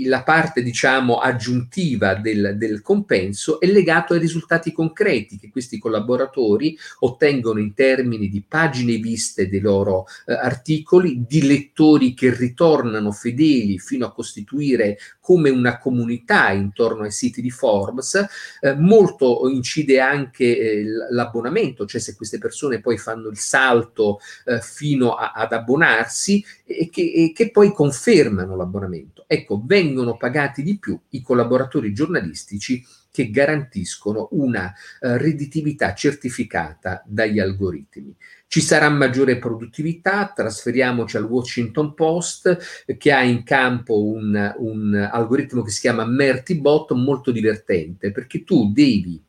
la 0.06 0.24
parte 0.24 0.62
diciamo 0.62 1.18
aggiuntiva 1.18 2.16
del, 2.16 2.56
del, 2.58 2.82
compenso 2.82 3.62
è 3.62 3.66
legato 3.66 4.13
ai 4.13 4.20
risultati 4.20 4.74
concreti 4.74 5.39
che 5.39 5.50
questi 5.50 5.80
collaboratori 5.80 6.78
ottengono 7.00 7.60
in 7.60 7.74
termini 7.74 8.28
di 8.28 8.44
pagine 8.46 8.98
viste 8.98 9.48
dei 9.48 9.62
loro 9.62 10.06
eh, 10.26 10.34
articoli, 10.34 11.24
di 11.26 11.48
lettori 11.48 12.13
che 12.13 12.36
ritornano 12.36 13.12
fedeli 13.12 13.80
fino 13.80 14.06
a 14.06 14.13
costituire 14.13 14.98
come 15.22 15.50
una 15.50 15.80
comunità 15.80 16.52
intorno 16.52 17.04
ai 17.04 17.12
siti 17.12 17.42
di 17.42 17.50
Forbes. 17.50 18.26
Eh, 18.60 18.76
molto 18.76 19.48
incide 19.50 20.02
anche 20.02 20.58
eh, 20.58 20.84
l'abbonamento, 21.10 21.86
cioè 21.86 22.02
se 22.02 22.16
queste 22.16 22.38
persone 22.38 22.82
poi 22.82 22.98
fanno 22.98 23.30
il 23.30 23.38
salto 23.38 24.20
eh, 24.46 24.60
fino 24.60 25.13
a, 25.13 25.32
ad 25.32 25.54
abbonarsi 25.54 26.42
e 26.65 26.89
che, 26.89 27.01
e 27.01 27.32
che 27.34 27.51
poi 27.51 27.71
confermano 27.71 28.56
l'abbonamento. 28.56 29.25
Ecco, 29.27 29.62
vengono 29.65 30.17
pagati 30.17 30.63
di 30.63 30.77
più 30.77 30.99
i 31.10 31.21
collaboratori 31.21 31.93
giornalistici 31.93 32.84
che 33.12 33.29
garantiscono 33.29 34.29
una 34.32 34.73
uh, 35.01 35.17
redditività 35.17 35.93
certificata 35.93 37.03
dagli 37.06 37.39
algoritmi. 37.39 38.15
Ci 38.47 38.60
sarà 38.60 38.89
maggiore 38.89 39.38
produttività, 39.38 40.32
trasferiamoci 40.36 41.17
al 41.17 41.25
Washington 41.25 41.93
Post 41.93 42.86
che 42.97 43.12
ha 43.12 43.23
in 43.23 43.43
campo 43.43 44.03
un, 44.03 44.53
un 44.58 45.10
algoritmo 45.12 45.62
che 45.62 45.71
si 45.71 45.82
chiama 45.82 46.06
Mertibot 46.06 46.91
molto 46.93 47.32
divertente 47.32 48.12
perché 48.12 48.43
tu 48.43 48.71
devi 48.71 49.23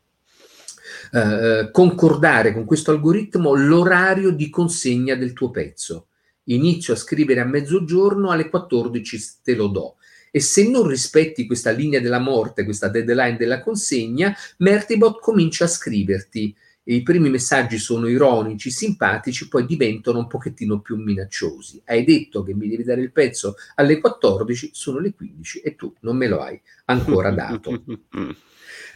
eh, 1.11 1.69
concordare 1.71 2.53
con 2.53 2.65
questo 2.65 2.91
algoritmo 2.91 3.53
l'orario 3.53 4.31
di 4.31 4.49
consegna 4.49 5.15
del 5.15 5.33
tuo 5.33 5.51
pezzo. 5.51 6.07
Inizio 6.45 6.93
a 6.93 6.97
scrivere 6.97 7.41
a 7.41 7.45
mezzogiorno, 7.45 8.29
alle 8.29 8.49
14 8.49 9.19
te 9.43 9.55
lo 9.55 9.67
do 9.67 9.95
e 10.35 10.41
se 10.41 10.69
non 10.69 10.85
rispetti 10.85 11.45
questa 11.45 11.71
linea 11.71 12.01
della 12.01 12.19
morte, 12.19 12.65
questa 12.65 12.89
deadline 12.89 13.37
della 13.37 13.61
consegna, 13.61 14.35
Mertibot 14.57 15.21
comincia 15.21 15.63
a 15.63 15.69
scriverti 15.69 16.53
i 16.87 17.01
primi 17.03 17.29
messaggi 17.29 17.77
sono 17.77 18.07
ironici, 18.07 18.69
simpatici, 18.69 19.47
poi 19.47 19.65
diventano 19.65 20.19
un 20.19 20.27
pochettino 20.27 20.81
più 20.81 20.97
minacciosi. 20.97 21.81
Hai 21.85 22.03
detto 22.03 22.43
che 22.43 22.53
mi 22.53 22.67
devi 22.67 22.83
dare 22.83 23.01
il 23.01 23.11
pezzo 23.11 23.55
alle 23.75 23.99
14, 23.99 24.69
sono 24.73 24.99
le 24.99 25.13
15 25.13 25.59
e 25.59 25.75
tu 25.75 25.95
non 26.01 26.17
me 26.17 26.27
lo 26.27 26.41
hai 26.41 26.61
ancora 26.85 27.31
dato. 27.31 27.83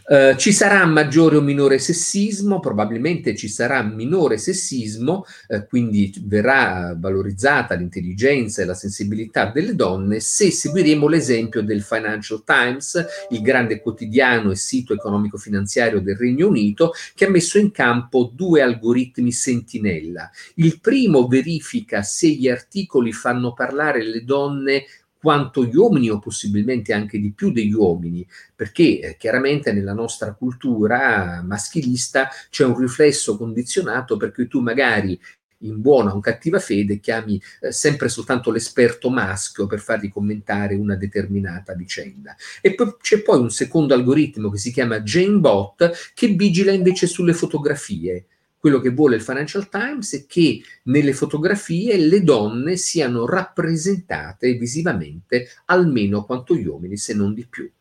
Uh, 0.09 0.35
ci 0.37 0.51
sarà 0.51 0.83
maggiore 0.87 1.37
o 1.37 1.41
minore 1.41 1.77
sessismo, 1.77 2.59
probabilmente 2.59 3.35
ci 3.35 3.47
sarà 3.47 3.83
minore 3.83 4.39
sessismo, 4.39 5.23
uh, 5.49 5.67
quindi 5.67 6.11
verrà 6.23 6.95
valorizzata 6.97 7.75
l'intelligenza 7.75 8.63
e 8.63 8.65
la 8.65 8.73
sensibilità 8.73 9.51
delle 9.53 9.75
donne 9.75 10.19
se 10.19 10.49
seguiremo 10.49 11.07
l'esempio 11.07 11.61
del 11.61 11.83
Financial 11.83 12.43
Times, 12.43 13.05
il 13.29 13.41
grande 13.41 13.81
quotidiano 13.81 14.49
e 14.49 14.55
sito 14.55 14.95
economico-finanziario 14.95 16.01
del 16.01 16.17
Regno 16.17 16.47
Unito, 16.47 16.93
che 17.13 17.25
ha 17.25 17.29
messo 17.29 17.59
in 17.59 17.69
campo 17.69 18.31
due 18.33 18.63
algoritmi 18.63 19.31
sentinella. 19.31 20.31
Il 20.55 20.79
primo 20.79 21.27
verifica 21.27 22.01
se 22.01 22.29
gli 22.29 22.49
articoli 22.49 23.13
fanno 23.13 23.53
parlare 23.53 24.03
le 24.03 24.23
donne 24.23 24.85
quanto 25.19 25.65
gli 25.65 25.75
uomini 25.75 26.09
o 26.09 26.19
possibilmente 26.19 26.93
anche 26.93 27.19
di 27.19 27.31
più 27.31 27.51
degli 27.51 27.73
uomini, 27.73 28.25
perché 28.55 28.99
eh, 28.99 29.17
chiaramente 29.17 29.73
nella 29.73 29.93
nostra 29.93 30.33
cultura 30.33 31.41
maschilista 31.43 32.29
c'è 32.49 32.63
un 32.63 32.77
riflesso 32.77 33.37
condizionato 33.37 34.15
per 34.17 34.31
cui 34.31 34.47
tu 34.47 34.61
magari 34.61 35.19
in 35.63 35.81
buona 35.81 36.15
o 36.15 36.21
cattiva 36.21 36.59
fede 36.59 36.99
chiami 36.99 37.41
eh, 37.59 37.71
sempre 37.73 38.07
soltanto 38.07 38.49
l'esperto 38.49 39.09
maschio 39.09 39.67
per 39.67 39.79
fargli 39.79 40.09
commentare 40.09 40.75
una 40.75 40.95
determinata 40.95 41.73
vicenda. 41.73 42.35
E 42.61 42.75
poi 42.75 42.95
c'è 43.01 43.21
poi 43.21 43.39
un 43.39 43.51
secondo 43.51 43.93
algoritmo 43.93 44.49
che 44.49 44.57
si 44.57 44.71
chiama 44.71 45.01
JaneBot 45.01 46.11
che 46.13 46.27
vigila 46.27 46.71
invece 46.71 47.07
sulle 47.07 47.33
fotografie 47.33 48.25
quello 48.59 48.79
che 48.79 48.89
vuole 48.89 49.15
il 49.15 49.21
Financial 49.21 49.69
Times 49.69 50.13
è 50.13 50.25
che 50.27 50.61
nelle 50.83 51.13
fotografie 51.13 51.97
le 51.97 52.21
donne 52.23 52.75
siano 52.75 53.25
rappresentate 53.25 54.53
visivamente 54.53 55.47
almeno 55.65 56.25
quanto 56.25 56.53
gli 56.55 56.67
uomini, 56.67 56.97
se 56.97 57.13
non 57.13 57.33
di 57.33 57.45
più. 57.47 57.71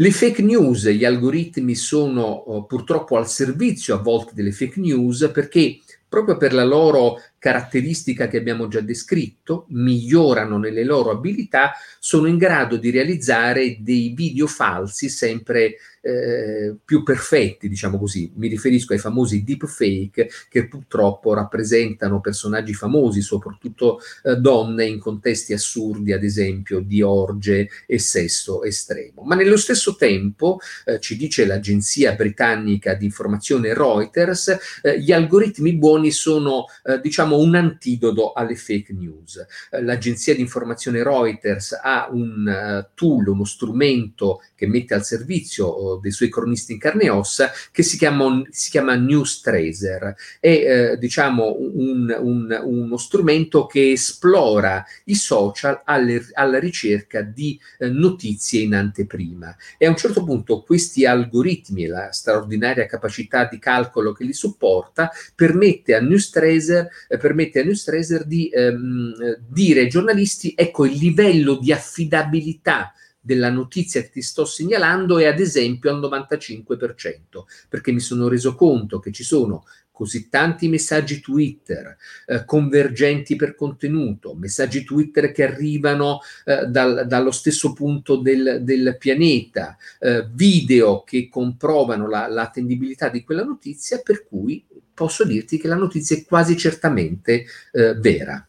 Le 0.00 0.10
fake 0.10 0.42
news, 0.42 0.86
gli 0.88 1.04
algoritmi 1.04 1.74
sono 1.74 2.22
oh, 2.22 2.66
purtroppo 2.66 3.16
al 3.16 3.28
servizio 3.28 3.94
a 3.94 3.98
volte 4.02 4.32
delle 4.34 4.52
fake 4.52 4.78
news 4.78 5.30
perché 5.32 5.80
proprio 6.06 6.36
per 6.36 6.52
la 6.52 6.64
loro 6.64 7.16
caratteristica 7.38 8.28
che 8.28 8.36
abbiamo 8.36 8.68
già 8.68 8.80
descritto, 8.80 9.66
migliorano 9.68 10.58
nelle 10.58 10.84
loro 10.84 11.10
abilità, 11.10 11.72
sono 11.98 12.26
in 12.26 12.36
grado 12.36 12.76
di 12.76 12.90
realizzare 12.90 13.78
dei 13.80 14.12
video 14.14 14.46
falsi 14.46 15.08
sempre 15.08 15.76
eh, 16.00 16.76
più 16.84 17.02
perfetti, 17.02 17.68
diciamo 17.68 17.98
così. 17.98 18.30
Mi 18.36 18.48
riferisco 18.48 18.92
ai 18.92 18.98
famosi 18.98 19.44
deepfake 19.44 20.30
che 20.48 20.68
purtroppo 20.68 21.34
rappresentano 21.34 22.20
personaggi 22.20 22.72
famosi, 22.72 23.20
soprattutto 23.20 24.00
eh, 24.24 24.36
donne 24.36 24.86
in 24.86 24.98
contesti 24.98 25.52
assurdi, 25.52 26.12
ad 26.12 26.24
esempio 26.24 26.80
di 26.80 27.02
orge 27.02 27.68
e 27.86 27.98
sesso 27.98 28.62
estremo. 28.62 29.22
Ma 29.22 29.34
nello 29.34 29.56
stesso 29.56 29.96
tempo, 29.96 30.58
eh, 30.84 30.98
ci 31.00 31.16
dice 31.16 31.44
l'agenzia 31.44 32.14
britannica 32.14 32.94
di 32.94 33.04
informazione 33.04 33.74
Reuters, 33.74 34.56
eh, 34.82 35.00
gli 35.00 35.12
algoritmi 35.12 35.74
buoni 35.74 36.10
sono, 36.10 36.64
eh, 36.84 37.00
diciamo, 37.28 37.38
un 37.38 37.54
antidoto 37.54 38.32
alle 38.32 38.56
fake 38.56 38.92
news. 38.92 39.44
Eh, 39.70 39.82
l'agenzia 39.82 40.34
di 40.34 40.40
informazione 40.40 41.02
Reuters 41.02 41.78
ha 41.80 42.08
un 42.10 42.86
tool, 42.94 43.28
uno 43.28 43.44
strumento 43.44 44.42
che 44.54 44.66
mette 44.66 44.94
al 44.94 45.04
servizio 45.04 45.98
dei 46.00 46.10
suoi 46.10 46.30
cronisti 46.30 46.72
in 46.72 46.78
carne 46.78 47.04
e 47.04 47.10
ossa, 47.10 47.50
che 47.70 47.82
si 47.82 47.98
chiama, 47.98 48.42
si 48.50 48.70
chiama 48.70 48.94
News 48.94 49.40
Tracer. 49.40 50.14
È 50.40 50.48
eh, 50.48 50.98
diciamo 50.98 51.56
un, 51.58 52.16
un, 52.18 52.60
uno 52.64 52.96
strumento 52.96 53.66
che 53.66 53.92
esplora 53.92 54.84
i 55.04 55.14
social 55.14 55.82
alle, 55.84 56.26
alla 56.32 56.58
ricerca 56.58 57.22
di 57.22 57.60
eh, 57.78 57.88
notizie 57.88 58.62
in 58.62 58.74
anteprima. 58.74 59.54
E 59.76 59.86
a 59.86 59.90
un 59.90 59.96
certo 59.96 60.24
punto 60.24 60.62
questi 60.62 61.04
algoritmi 61.04 61.84
e 61.84 61.88
la 61.88 62.12
straordinaria 62.12 62.86
capacità 62.86 63.44
di 63.44 63.58
calcolo 63.58 64.12
che 64.12 64.24
li 64.24 64.32
supporta 64.32 65.10
permette 65.34 65.94
a 65.94 66.00
News 66.00 66.30
Tracer, 66.30 66.88
eh, 67.08 67.17
permette 67.18 67.60
a 67.60 67.64
News 67.64 67.84
Tracer 67.84 68.24
di 68.24 68.48
ehm, 68.48 69.38
dire 69.46 69.80
ai 69.80 69.88
giornalisti 69.88 70.54
ecco 70.56 70.86
il 70.86 70.96
livello 70.96 71.56
di 71.56 71.72
affidabilità 71.72 72.92
della 73.20 73.50
notizia 73.50 74.00
che 74.00 74.10
ti 74.10 74.22
sto 74.22 74.46
segnalando 74.46 75.18
è 75.18 75.26
ad 75.26 75.38
esempio 75.38 75.90
al 75.90 76.00
95%, 76.00 77.44
perché 77.68 77.92
mi 77.92 78.00
sono 78.00 78.26
reso 78.26 78.54
conto 78.54 79.00
che 79.00 79.12
ci 79.12 79.22
sono 79.22 79.64
così 79.98 80.28
tanti 80.28 80.68
messaggi 80.68 81.20
Twitter 81.20 81.96
eh, 82.26 82.44
convergenti 82.44 83.34
per 83.34 83.56
contenuto, 83.56 84.32
messaggi 84.34 84.84
Twitter 84.84 85.32
che 85.32 85.42
arrivano 85.42 86.20
eh, 86.44 86.66
dal, 86.66 87.04
dallo 87.08 87.32
stesso 87.32 87.72
punto 87.72 88.14
del, 88.14 88.60
del 88.62 88.96
pianeta, 88.96 89.76
eh, 89.98 90.28
video 90.32 91.02
che 91.02 91.28
comprovano 91.28 92.08
la, 92.08 92.28
l'attendibilità 92.28 93.08
di 93.08 93.24
quella 93.24 93.42
notizia, 93.42 93.98
per 93.98 94.24
cui 94.24 94.64
posso 94.98 95.24
dirti 95.24 95.58
che 95.58 95.68
la 95.68 95.76
notizia 95.76 96.16
è 96.16 96.24
quasi 96.24 96.56
certamente 96.56 97.44
eh, 97.70 97.94
vera. 97.94 98.47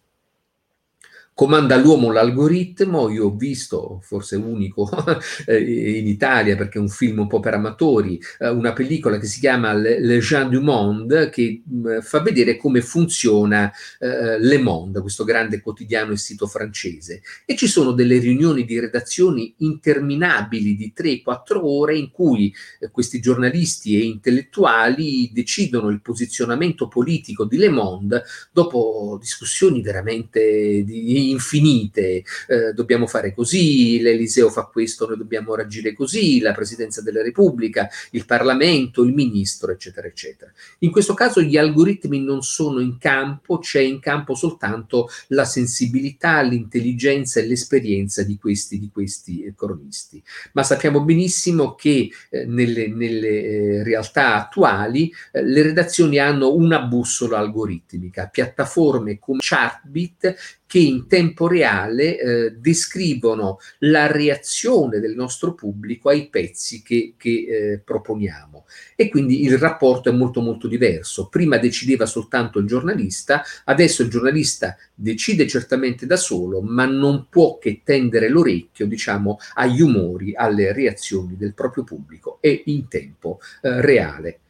Comanda 1.40 1.78
l'uomo 1.78 2.12
l'algoritmo, 2.12 3.10
io 3.10 3.28
ho 3.28 3.34
visto, 3.34 4.02
forse 4.04 4.36
unico 4.36 4.90
eh, 5.48 6.00
in 6.00 6.06
Italia 6.06 6.58
perché 6.58 6.80
è 6.80 6.82
un 6.82 6.90
film 6.90 7.20
un 7.20 7.28
po' 7.28 7.40
per 7.40 7.54
amatori, 7.54 8.20
eh, 8.40 8.50
una 8.50 8.74
pellicola 8.74 9.18
che 9.18 9.26
si 9.26 9.40
chiama 9.40 9.72
Le, 9.72 10.20
Gens 10.20 10.50
du 10.50 10.60
Monde 10.60 11.30
che 11.30 11.64
mm, 11.66 12.00
fa 12.00 12.20
vedere 12.20 12.58
come 12.58 12.82
funziona 12.82 13.72
eh, 14.00 14.38
Le 14.38 14.58
Monde, 14.58 15.00
questo 15.00 15.24
grande 15.24 15.62
quotidiano 15.62 16.12
e 16.12 16.18
sito 16.18 16.46
francese. 16.46 17.22
E 17.46 17.56
ci 17.56 17.68
sono 17.68 17.94
delle 17.94 18.18
riunioni 18.18 18.66
di 18.66 18.78
redazioni 18.78 19.54
interminabili 19.60 20.76
di 20.76 20.92
3-4 20.94 21.58
ore 21.62 21.98
in 21.98 22.12
cui 22.12 22.54
questi 22.92 23.22
giornalisti 23.22 23.98
e 23.98 24.04
intellettuali 24.04 25.32
decidono 25.32 25.88
il 25.88 26.02
posizionamento 26.02 26.90
politico 26.90 27.46
di 27.46 27.56
Le 27.56 27.70
Monde 27.70 28.24
dopo 28.52 29.18
discussioni 29.22 29.82
veramente 29.82 30.84
di 30.84 31.29
infinite, 31.30 32.24
eh, 32.48 32.74
dobbiamo 32.74 33.08
fare 33.08 33.34
così, 33.34 34.00
l'Eliseo 34.02 34.50
fa 34.50 34.66
questo, 34.66 35.08
noi 35.08 35.18
dobbiamo 35.18 35.56
reagire 35.56 35.94
così, 35.94 36.40
la 36.40 36.54
Presidenza 36.54 37.02
della 37.02 37.22
Repubblica, 37.22 37.90
il 38.12 38.26
Parlamento, 38.26 39.04
il 39.04 39.14
Ministro, 39.14 39.72
eccetera, 39.72 40.08
eccetera. 40.08 40.52
In 40.80 40.92
questo 40.92 41.14
caso 41.14 41.42
gli 41.42 41.58
algoritmi 41.58 42.22
non 42.22 42.42
sono 42.42 42.80
in 42.80 42.98
campo, 42.98 43.60
c'è 43.60 43.82
in 43.82 44.00
campo 44.00 44.36
soltanto 44.36 45.08
la 45.28 45.46
sensibilità, 45.46 46.42
l'intelligenza 46.42 47.40
e 47.40 47.48
l'esperienza 47.48 48.24
di 48.24 48.38
questi, 48.38 48.80
di 48.80 48.90
questi 48.92 49.44
eh, 49.44 49.54
cronisti. 49.56 50.22
Ma 50.54 50.64
sappiamo 50.64 51.04
benissimo 51.04 51.76
che 51.76 52.10
eh, 52.30 52.46
nelle, 52.46 52.88
nelle 52.88 53.28
eh, 53.28 53.84
realtà 53.84 54.36
attuali 54.36 55.12
eh, 55.32 55.44
le 55.44 55.62
redazioni 55.62 56.20
hanno 56.20 56.54
una 56.54 56.82
bussola 56.82 57.38
algoritmica, 57.38 58.28
piattaforme 58.28 59.20
come 59.20 59.40
Chartbit 59.42 60.59
che 60.70 60.78
in 60.78 61.08
tempo 61.08 61.48
reale 61.48 62.20
eh, 62.20 62.52
descrivono 62.52 63.58
la 63.80 64.06
reazione 64.06 65.00
del 65.00 65.16
nostro 65.16 65.56
pubblico 65.56 66.10
ai 66.10 66.30
pezzi 66.30 66.84
che, 66.84 67.16
che 67.18 67.30
eh, 67.30 67.82
proponiamo. 67.84 68.68
E 68.96 69.10
quindi 69.10 69.42
il 69.42 69.58
rapporto 69.58 70.10
è 70.10 70.12
molto 70.12 70.42
molto 70.42 70.68
diverso. 70.68 71.28
Prima 71.28 71.58
decideva 71.58 72.06
soltanto 72.06 72.60
il 72.60 72.68
giornalista, 72.68 73.42
adesso 73.64 74.04
il 74.04 74.10
giornalista 74.10 74.78
decide 74.94 75.48
certamente 75.48 76.06
da 76.06 76.18
solo, 76.18 76.62
ma 76.62 76.86
non 76.86 77.26
può 77.32 77.58
che 77.58 77.82
tendere 77.84 78.30
l'orecchio, 78.30 78.86
diciamo, 78.86 79.40
agli 79.56 79.82
umori, 79.82 80.36
alle 80.36 80.72
reazioni 80.72 81.36
del 81.36 81.56
proprio 81.56 81.84
pubblico 81.84 82.38
e 82.42 82.62
in 82.68 82.88
tempo 82.88 83.40
eh, 83.64 83.82
reale. 83.82 84.42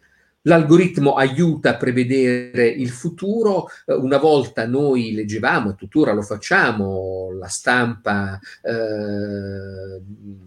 L'algoritmo 0.50 1.14
aiuta 1.14 1.70
a 1.70 1.78
prevedere 1.78 2.68
il 2.68 2.90
futuro. 2.90 3.68
Eh, 3.86 3.94
una 3.94 4.18
volta 4.18 4.66
noi 4.66 5.14
leggevamo, 5.14 5.70
e 5.70 5.76
tuttora 5.76 6.12
lo 6.12 6.24
facciamo, 6.24 7.30
la 7.40 7.48
stampa, 7.48 8.40
eh, 8.64 10.02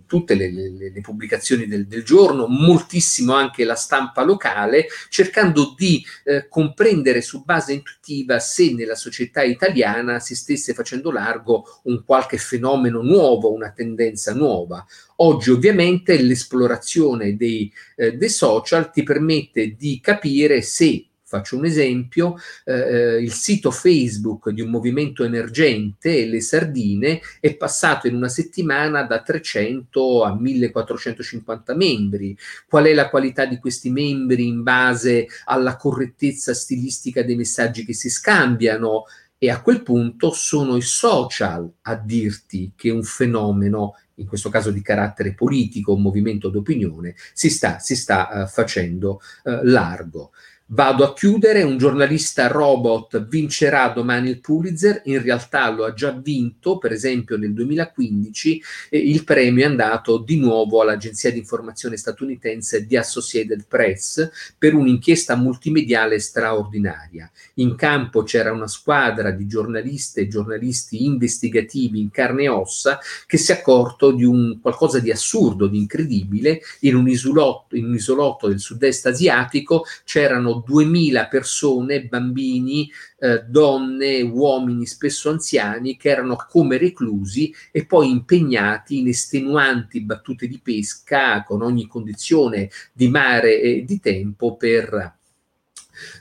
tutte 0.04 0.34
le, 0.34 0.50
le, 0.50 0.90
le 0.90 1.00
pubblicazioni 1.00 1.66
del, 1.66 1.86
del, 1.86 2.02
giorno, 2.02 2.48
moltissimo 2.48 3.34
anche 3.34 3.64
la 3.64 3.76
stampa 3.76 4.24
locale, 4.24 4.88
cercando 5.08 5.72
di 5.76 6.04
eh, 6.24 6.48
comprendere 6.48 7.20
su 7.20 7.44
base 7.44 7.72
intuitiva 7.72 8.40
se 8.40 8.74
nella 8.74 8.96
società 8.96 9.42
italiana 9.42 10.18
si 10.18 10.34
stesse 10.34 10.74
facendo 10.74 11.12
largo 11.12 11.80
un 11.84 12.02
qualche 12.04 12.38
fenomeno 12.38 13.02
nuovo, 13.02 13.52
una 13.52 13.70
tendenza 13.70 14.34
nuova. 14.34 14.84
Oggi 15.16 15.50
ovviamente 15.50 16.20
l'esplorazione 16.20 17.36
dei, 17.36 17.72
eh, 17.96 18.16
dei 18.16 18.28
social 18.28 18.90
ti 18.90 19.02
permette 19.02 19.74
di 19.76 20.00
capire 20.00 20.62
se 20.62 21.06
Faccio 21.32 21.56
un 21.56 21.64
esempio, 21.64 22.34
eh, 22.62 22.74
eh, 22.74 23.22
il 23.22 23.32
sito 23.32 23.70
Facebook 23.70 24.50
di 24.50 24.60
un 24.60 24.68
movimento 24.68 25.24
emergente, 25.24 26.26
Le 26.26 26.42
Sardine, 26.42 27.22
è 27.40 27.56
passato 27.56 28.06
in 28.06 28.16
una 28.16 28.28
settimana 28.28 29.04
da 29.04 29.22
300 29.22 30.24
a 30.24 30.34
1450 30.38 31.74
membri. 31.74 32.36
Qual 32.68 32.84
è 32.84 32.92
la 32.92 33.08
qualità 33.08 33.46
di 33.46 33.56
questi 33.56 33.88
membri 33.88 34.46
in 34.46 34.62
base 34.62 35.26
alla 35.46 35.76
correttezza 35.76 36.52
stilistica 36.52 37.22
dei 37.22 37.36
messaggi 37.36 37.86
che 37.86 37.94
si 37.94 38.10
scambiano? 38.10 39.04
E 39.38 39.48
a 39.48 39.62
quel 39.62 39.82
punto 39.82 40.32
sono 40.32 40.76
i 40.76 40.82
social 40.82 41.66
a 41.80 41.94
dirti 41.96 42.72
che 42.76 42.90
un 42.90 43.04
fenomeno 43.04 43.94
in 44.16 44.26
questo 44.26 44.48
caso 44.48 44.70
di 44.70 44.82
carattere 44.82 45.34
politico, 45.34 45.94
un 45.94 46.02
movimento 46.02 46.48
d'opinione, 46.48 47.14
si 47.32 47.50
sta, 47.50 47.78
si 47.78 47.96
sta 47.96 48.28
uh, 48.42 48.46
facendo 48.46 49.20
uh, 49.44 49.60
largo. 49.62 50.32
Vado 50.74 51.04
a 51.04 51.12
chiudere, 51.12 51.64
un 51.64 51.76
giornalista 51.76 52.46
robot 52.46 53.26
vincerà 53.26 53.88
domani 53.88 54.30
il 54.30 54.40
Pulitzer, 54.40 55.02
in 55.04 55.20
realtà 55.20 55.68
lo 55.68 55.84
ha 55.84 55.92
già 55.92 56.12
vinto, 56.12 56.78
per 56.78 56.92
esempio 56.92 57.36
nel 57.36 57.52
2015 57.52 58.62
eh, 58.88 58.96
il 58.96 59.22
premio 59.22 59.64
è 59.64 59.68
andato 59.68 60.16
di 60.16 60.38
nuovo 60.38 60.80
all'agenzia 60.80 61.30
di 61.30 61.36
informazione 61.36 61.98
statunitense 61.98 62.86
The 62.86 62.96
Associated 62.96 63.66
Press 63.68 64.30
per 64.56 64.72
un'inchiesta 64.72 65.36
multimediale 65.36 66.18
straordinaria. 66.18 67.30
In 67.56 67.74
campo 67.74 68.22
c'era 68.22 68.50
una 68.50 68.66
squadra 68.66 69.30
di 69.30 69.46
giornaliste 69.46 70.22
e 70.22 70.28
giornalisti 70.28 71.04
investigativi 71.04 72.00
in 72.00 72.10
carne 72.10 72.44
e 72.44 72.48
ossa 72.48 72.98
che 73.26 73.36
si 73.36 73.52
è 73.52 73.56
accorto 73.56 74.10
di 74.10 74.24
un 74.24 74.58
qualcosa 74.58 75.00
di 75.00 75.10
assurdo, 75.10 75.66
di 75.66 75.76
incredibile, 75.76 76.62
in 76.80 76.94
un 76.94 77.08
isolotto, 77.08 77.76
in 77.76 77.84
un 77.84 77.94
isolotto 77.94 78.48
del 78.48 78.58
sud-est 78.58 79.04
asiatico 79.04 79.84
c'erano 80.04 80.60
2000 80.64 81.28
persone, 81.28 82.04
bambini, 82.04 82.90
eh, 83.18 83.44
donne, 83.46 84.20
uomini, 84.22 84.86
spesso 84.86 85.30
anziani, 85.30 85.96
che 85.96 86.10
erano 86.10 86.36
come 86.48 86.78
reclusi 86.78 87.52
e 87.70 87.86
poi 87.86 88.10
impegnati 88.10 88.98
in 88.98 89.08
estenuanti 89.08 90.00
battute 90.00 90.46
di 90.46 90.60
pesca 90.62 91.42
con 91.42 91.62
ogni 91.62 91.86
condizione 91.86 92.70
di 92.92 93.08
mare 93.08 93.60
e 93.60 93.84
di 93.84 94.00
tempo 94.00 94.56
per 94.56 95.20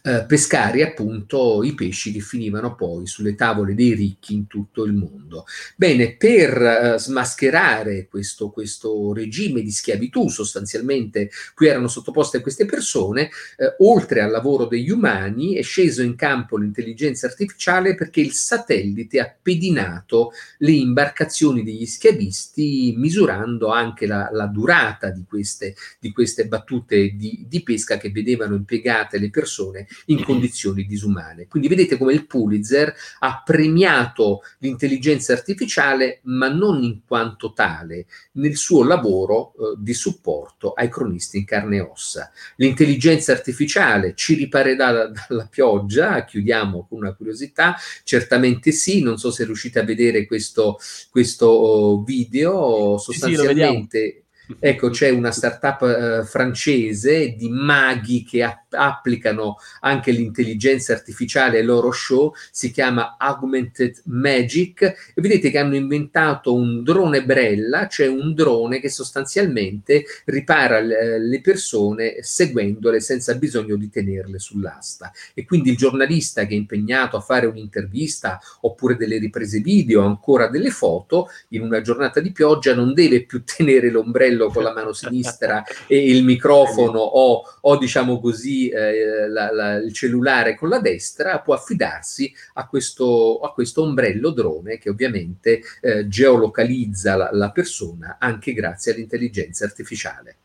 eh, 0.04 0.26
pescare 0.28 0.84
appunto 0.84 1.64
i 1.64 1.74
pesci 1.74 2.12
che 2.12 2.20
finivano 2.20 2.76
poi 2.76 3.08
sulle 3.08 3.36
tavole 3.36 3.74
dei 3.74 3.94
ricchi 3.94 4.34
in 4.34 4.48
tutto 4.48 4.84
il 4.84 4.94
mondo. 4.94 5.46
Bene, 5.76 6.16
per 6.16 6.62
eh, 6.62 7.00
smascherare 7.00 8.08
questo, 8.10 8.50
questo, 8.50 9.14
regime 9.14 9.62
di 9.62 9.72
schiavitù 9.72 10.28
sostanzialmente 10.28 11.30
cui 11.54 11.68
erano 11.68 11.88
sottoposte 11.88 12.42
queste 12.42 12.66
persone, 12.66 13.30
eh, 13.58 13.76
oltre 13.80 14.22
al 14.22 14.32
lavoro 14.32 14.66
degli 14.66 14.90
umani 14.90 15.56
è 15.56 15.62
sceso 15.62 16.02
in 16.02 16.16
campo 16.16 16.58
l'intelligenza 16.58 17.28
artificiale 17.28 17.96
perché 17.96 18.22
il 18.22 18.32
satellite 18.32 19.20
ha 19.20 19.36
pedinato 19.42 20.32
le 20.60 20.72
imbarcazioni 20.72 21.64
degli 21.64 21.86
schiavisti 21.86 22.94
misurando 22.98 23.70
anche 23.70 24.06
la, 24.06 24.30
la 24.32 24.46
durata 24.48 25.10
di 25.10 25.24
queste, 25.28 25.76
di 26.00 26.12
queste 26.12 26.48
battute 26.48 27.16
di, 27.16 27.46
di 27.48 27.64
pesca 27.64 27.98
che 27.98 28.12
vedevano 28.12 28.56
impiegate 28.56 29.18
le 29.18 29.30
persone 29.30 29.60
persone 29.62 29.88
in 30.06 30.24
condizioni 30.24 30.86
disumane. 30.86 31.48
Quindi 31.48 31.68
vedete 31.68 31.98
come 31.98 32.14
il 32.14 32.26
Pulitzer 32.26 32.94
ha 33.20 33.42
premiato 33.46 34.42
l'intelligenza 34.60 35.34
artificiale, 35.34 36.20
ma 36.24 36.50
non 36.50 36.84
in 36.84 37.02
quanto 37.06 37.54
tale, 37.54 38.08
nel 38.34 38.56
suo 38.56 38.84
lavoro 38.84 39.54
eh, 39.54 39.76
di 39.78 39.94
supporto 39.94 40.72
ai 40.74 40.90
cronisti 40.90 41.38
in 41.38 41.46
carne 41.46 41.78
e 41.78 41.82
ossa. 41.82 42.32
L'intelligenza 42.56 43.32
artificiale 43.32 44.14
ci 44.16 44.34
riparerà 44.34 44.92
da, 44.92 45.12
dalla 45.28 45.48
pioggia, 45.48 46.24
chiudiamo 46.26 46.88
con 46.90 47.00
una 47.00 47.14
curiosità, 47.14 47.76
certamente 48.04 48.72
sì, 48.72 49.02
non 49.02 49.18
so 49.18 49.32
se 49.32 49.46
riuscite 49.46 49.80
a 49.80 49.84
vedere 49.84 50.26
questo, 50.26 50.78
questo 51.10 51.48
oh, 51.48 52.04
video, 52.04 52.98
sostanzialmente... 52.98 54.00
Sì, 54.00 54.12
sì, 54.12 54.20
Ecco, 54.60 54.90
c'è 54.90 55.10
una 55.10 55.32
startup 55.32 55.82
eh, 55.82 56.26
francese 56.26 57.36
di 57.38 57.50
maghi 57.50 58.24
che 58.24 58.44
a- 58.44 58.66
applicano 58.70 59.58
anche 59.82 60.12
l'intelligenza 60.12 60.94
artificiale 60.94 61.60
ai 61.60 61.66
loro 61.66 61.92
show, 61.92 62.34
si 62.52 62.72
chiama 62.72 63.16
Augmented 63.18 64.02
Magic 64.06 64.82
e 64.82 65.22
vedete 65.22 65.50
che 65.52 65.58
hanno 65.58 65.76
inventato 65.76 66.54
un 66.54 66.84
drone 66.84 67.24
brella, 67.24 67.88
cioè 67.88 68.08
un 68.08 68.34
drone 68.34 68.80
che 68.80 68.90
sostanzialmente 68.90 70.04
ripara 70.26 70.80
l- 70.82 71.28
le 71.28 71.42
persone 71.42 72.18
seguendole 72.22 73.00
senza 73.00 73.36
bisogno 73.36 73.76
di 73.76 73.90
tenerle 73.90 74.40
sull'asta. 74.40 75.12
E 75.34 75.46
quindi 75.46 75.72
il 75.72 75.78
giornalista 75.78 76.46
che 76.46 76.54
è 76.54 76.58
impegnato 76.58 77.18
a 77.18 77.22
fare 77.22 77.46
un'intervista 77.46 78.40
oppure 78.62 78.96
delle 78.96 79.18
riprese 79.18 79.60
video, 79.60 80.04
ancora 80.04 80.48
delle 80.48 80.70
foto, 80.70 81.30
in 81.50 81.62
una 81.62 81.82
giornata 81.82 82.20
di 82.20 82.32
pioggia 82.32 82.74
non 82.74 82.94
deve 82.94 83.26
più 83.26 83.44
tenere 83.46 83.90
l'ombrello 83.90 84.41
coltello 84.42 84.50
con 84.50 84.64
la 84.64 84.74
mano 84.74 84.94
sinistra 84.94 85.64
e 85.86 86.10
il 86.10 86.24
microfono 86.24 87.00
o, 87.00 87.44
o 87.62 87.78
diciamo 87.78 88.20
così 88.20 88.70
eh, 88.70 89.28
la, 89.28 89.52
la, 89.54 89.76
il 89.76 89.94
cellulare 89.94 90.56
con 90.56 90.70
la 90.70 90.80
destra, 90.80 91.40
può 91.40 91.54
affidarsi 91.54 92.34
a 92.54 92.68
questo, 92.68 93.40
a 93.40 93.52
questo 93.52 93.84
ombrello 93.84 94.32
drone 94.32 94.78
che 94.78 94.90
ovviamente 94.90 95.62
eh, 95.82 96.08
geolocalizza 96.08 97.16
la, 97.16 97.30
la 97.32 97.52
persona 97.52 98.18
anche 98.20 98.54
grazie 98.54 98.94
all'intelligenza 98.94 99.66
artificiale. 99.66 100.38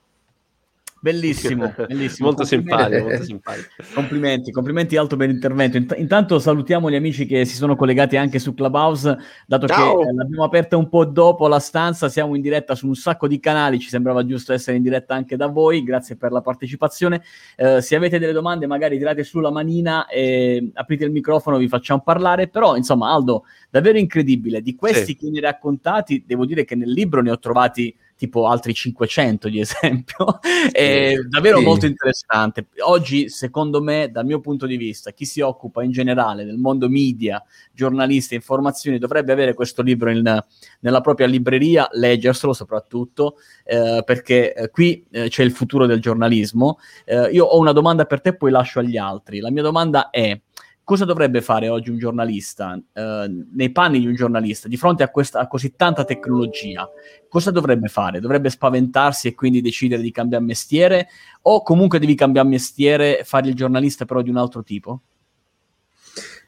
Bellissimo, 1.06 1.72
bellissimo. 1.86 2.26
molto 2.26 2.44
simpatico, 2.44 3.04
molto 3.04 3.22
simpatico. 3.22 3.68
Complimenti, 3.94 4.50
complimenti, 4.50 4.96
alto 4.96 5.14
per 5.14 5.28
l'intervento. 5.28 5.76
Int- 5.76 5.94
intanto 5.98 6.40
salutiamo 6.40 6.90
gli 6.90 6.96
amici 6.96 7.26
che 7.26 7.44
si 7.44 7.54
sono 7.54 7.76
collegati 7.76 8.16
anche 8.16 8.40
su 8.40 8.54
Clubhouse, 8.54 9.16
dato 9.46 9.68
Ciao. 9.68 10.00
che 10.00 10.08
eh, 10.08 10.12
l'abbiamo 10.12 10.42
aperta 10.42 10.76
un 10.76 10.88
po' 10.88 11.04
dopo 11.04 11.46
la 11.46 11.60
stanza, 11.60 12.08
siamo 12.08 12.34
in 12.34 12.40
diretta 12.40 12.74
su 12.74 12.88
un 12.88 12.96
sacco 12.96 13.28
di 13.28 13.38
canali, 13.38 13.78
ci 13.78 13.88
sembrava 13.88 14.26
giusto 14.26 14.52
essere 14.52 14.78
in 14.78 14.82
diretta 14.82 15.14
anche 15.14 15.36
da 15.36 15.46
voi, 15.46 15.84
grazie 15.84 16.16
per 16.16 16.32
la 16.32 16.40
partecipazione. 16.40 17.22
Eh, 17.54 17.80
se 17.80 17.94
avete 17.94 18.18
delle 18.18 18.32
domande 18.32 18.66
magari 18.66 18.98
tirate 18.98 19.22
sulla 19.22 19.52
manina 19.52 20.08
e 20.08 20.72
aprite 20.74 21.04
il 21.04 21.12
microfono, 21.12 21.56
vi 21.56 21.68
facciamo 21.68 22.00
parlare, 22.02 22.48
però 22.48 22.74
insomma 22.74 23.12
Aldo, 23.12 23.44
davvero 23.76 23.98
incredibile, 23.98 24.62
di 24.62 24.74
questi 24.74 25.04
sì. 25.04 25.16
che 25.16 25.28
ne 25.28 25.40
raccontati, 25.40 26.24
devo 26.26 26.46
dire 26.46 26.64
che 26.64 26.74
nel 26.74 26.90
libro 26.90 27.20
ne 27.20 27.30
ho 27.30 27.38
trovati 27.38 27.94
tipo 28.16 28.46
altri 28.46 28.72
500 28.72 29.50
di 29.50 29.60
esempio, 29.60 30.40
è 30.72 31.14
davvero 31.28 31.58
sì. 31.58 31.64
molto 31.64 31.84
interessante. 31.84 32.68
Oggi, 32.78 33.28
secondo 33.28 33.82
me, 33.82 34.08
dal 34.10 34.24
mio 34.24 34.40
punto 34.40 34.64
di 34.64 34.78
vista, 34.78 35.10
chi 35.10 35.26
si 35.26 35.42
occupa 35.42 35.82
in 35.82 35.90
generale 35.90 36.46
del 36.46 36.56
mondo 36.56 36.88
media, 36.88 37.42
giornalista, 37.70 38.34
informazioni, 38.34 38.98
dovrebbe 38.98 39.32
avere 39.32 39.52
questo 39.52 39.82
libro 39.82 40.10
in, 40.10 40.42
nella 40.80 41.00
propria 41.02 41.26
libreria, 41.26 41.86
leggerselo 41.92 42.54
soprattutto, 42.54 43.36
eh, 43.64 44.02
perché 44.06 44.54
eh, 44.54 44.70
qui 44.70 45.04
eh, 45.10 45.28
c'è 45.28 45.42
il 45.42 45.52
futuro 45.52 45.84
del 45.84 46.00
giornalismo. 46.00 46.78
Eh, 47.04 47.28
io 47.32 47.44
ho 47.44 47.58
una 47.58 47.72
domanda 47.72 48.06
per 48.06 48.22
te, 48.22 48.34
poi 48.34 48.50
lascio 48.50 48.78
agli 48.78 48.96
altri. 48.96 49.40
La 49.40 49.50
mia 49.50 49.62
domanda 49.62 50.08
è 50.08 50.40
cosa 50.86 51.04
dovrebbe 51.04 51.40
fare 51.40 51.68
oggi 51.68 51.90
un 51.90 51.98
giornalista, 51.98 52.80
eh, 52.92 53.44
nei 53.52 53.72
panni 53.72 53.98
di 53.98 54.06
un 54.06 54.14
giornalista, 54.14 54.68
di 54.68 54.76
fronte 54.76 55.02
a, 55.02 55.08
questa, 55.08 55.40
a 55.40 55.48
così 55.48 55.74
tanta 55.74 56.04
tecnologia? 56.04 56.88
Cosa 57.28 57.50
dovrebbe 57.50 57.88
fare? 57.88 58.20
Dovrebbe 58.20 58.50
spaventarsi 58.50 59.26
e 59.26 59.34
quindi 59.34 59.60
decidere 59.60 60.00
di 60.00 60.12
cambiare 60.12 60.44
mestiere? 60.44 61.08
O 61.42 61.64
comunque 61.64 61.98
devi 61.98 62.14
cambiare 62.14 62.46
mestiere, 62.46 63.22
fare 63.24 63.48
il 63.48 63.56
giornalista 63.56 64.04
però 64.04 64.22
di 64.22 64.30
un 64.30 64.36
altro 64.36 64.62
tipo? 64.62 65.00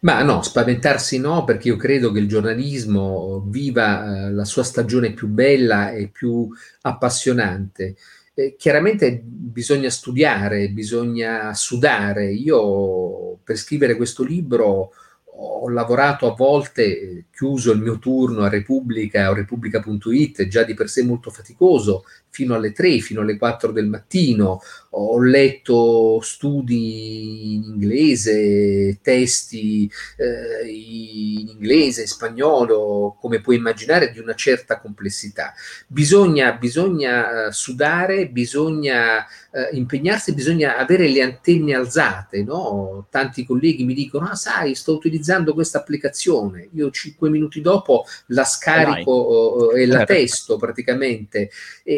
Ma 0.03 0.23
no, 0.23 0.43
spaventarsi 0.43 1.19
no, 1.19 1.43
perché 1.43 1.67
io 1.67 1.77
credo 1.77 2.13
che 2.13 2.21
il 2.21 2.29
giornalismo 2.29 3.45
viva 3.45 4.27
eh, 4.29 4.31
la 4.31 4.45
sua 4.45 4.63
stagione 4.63 5.15
più 5.15 5.27
bella 5.27 5.91
e 5.91 6.11
più 6.11 6.49
appassionante. 6.83 7.97
Eh, 8.39 8.55
chiaramente 8.57 9.21
bisogna 9.21 9.91
studiare, 9.91 10.69
bisogna 10.69 11.53
sudare. 11.55 12.31
Io 12.31 13.39
per 13.43 13.57
scrivere 13.57 13.97
questo 13.97 14.23
libro 14.23 14.93
ho 15.25 15.69
lavorato 15.69 16.31
a 16.31 16.37
volte, 16.37 16.85
eh, 16.85 17.25
chiuso 17.33 17.73
il 17.73 17.81
mio 17.81 17.99
turno 17.99 18.43
a 18.43 18.49
Repubblica 18.49 19.29
o 19.29 19.35
Repubblica.it, 19.35 20.47
già 20.47 20.63
di 20.63 20.75
per 20.75 20.89
sé 20.89 21.03
molto 21.03 21.31
faticoso, 21.31 22.05
fino 22.31 22.55
alle 22.55 22.73
3, 22.73 22.99
fino 23.01 23.21
alle 23.21 23.37
4 23.37 23.73
del 23.73 23.87
mattino, 23.87 24.61
ho 24.91 25.21
letto 25.21 26.21
studi 26.23 27.55
in 27.55 27.63
inglese, 27.65 28.99
testi 29.03 29.91
eh, 30.17 30.67
in 30.67 31.49
inglese, 31.49 32.07
spagnolo, 32.07 33.17
come 33.21 33.41
puoi 33.41 33.57
immaginare, 33.57 34.11
di 34.11 34.19
una 34.19 34.35
certa 34.35 34.81
complessità. 34.81 35.53
Bisogna, 35.87 36.53
bisogna 36.53 37.49
uh, 37.49 37.51
sudare, 37.51 38.29
bisogna 38.29 39.19
uh, 39.19 39.77
impegnarsi, 39.77 40.35
bisogna 40.35 40.77
avere 40.77 41.09
le 41.09 41.23
antenne 41.23 41.75
alzate. 41.75 42.43
No? 42.43 43.07
Tanti 43.11 43.45
colleghi 43.45 43.85
mi 43.85 43.95
dicono, 43.95 44.27
ah 44.27 44.37
sai, 44.37 44.75
sto 44.75 44.95
utilizzando 44.95 45.53
questa 45.53 45.79
applicazione, 45.79 46.69
io 46.73 46.91
cinque 46.91 47.29
minuti 47.29 47.61
dopo 47.61 48.05
la 48.29 48.45
scarico 48.45 49.71
uh, 49.73 49.77
e 49.77 49.87
la 49.87 50.05
testo 50.07 50.57
praticamente. 50.57 51.51
E, 51.83 51.95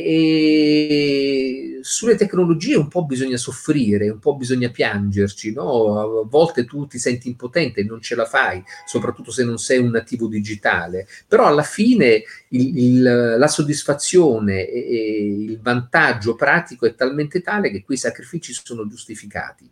sulle 1.83 2.15
tecnologie 2.15 2.77
un 2.77 2.89
po' 2.89 3.05
bisogna 3.05 3.37
soffrire, 3.37 4.11
un 4.11 4.19
po' 4.19 4.37
bisogna 4.37 4.71
piangerci, 4.71 5.53
no? 5.53 6.21
A 6.23 6.27
volte 6.27 6.65
tu 6.65 6.87
ti 6.87 6.99
senti 6.99 7.29
impotente 7.29 7.81
e 7.81 7.85
non 7.85 8.01
ce 8.01 8.15
la 8.15 8.25
fai, 8.25 8.63
soprattutto 8.87 9.31
se 9.31 9.45
non 9.45 9.59
sei 9.59 9.79
un 9.79 9.91
nativo 9.91 10.27
digitale, 10.27 11.07
però 11.27 11.47
alla 11.47 11.63
fine 11.63 12.23
il, 12.49 12.79
il, 12.79 13.03
la 13.39 13.49
soddisfazione 13.49 14.69
e, 14.69 14.79
e 14.79 15.27
il 15.27 15.61
vantaggio 15.61 16.35
pratico 16.35 16.87
è 16.87 16.95
talmente 16.95 17.41
tale 17.41 17.71
che 17.71 17.83
quei 17.83 17.99
sacrifici 17.99 18.53
sono 18.53 18.87
giustificati. 18.87 19.71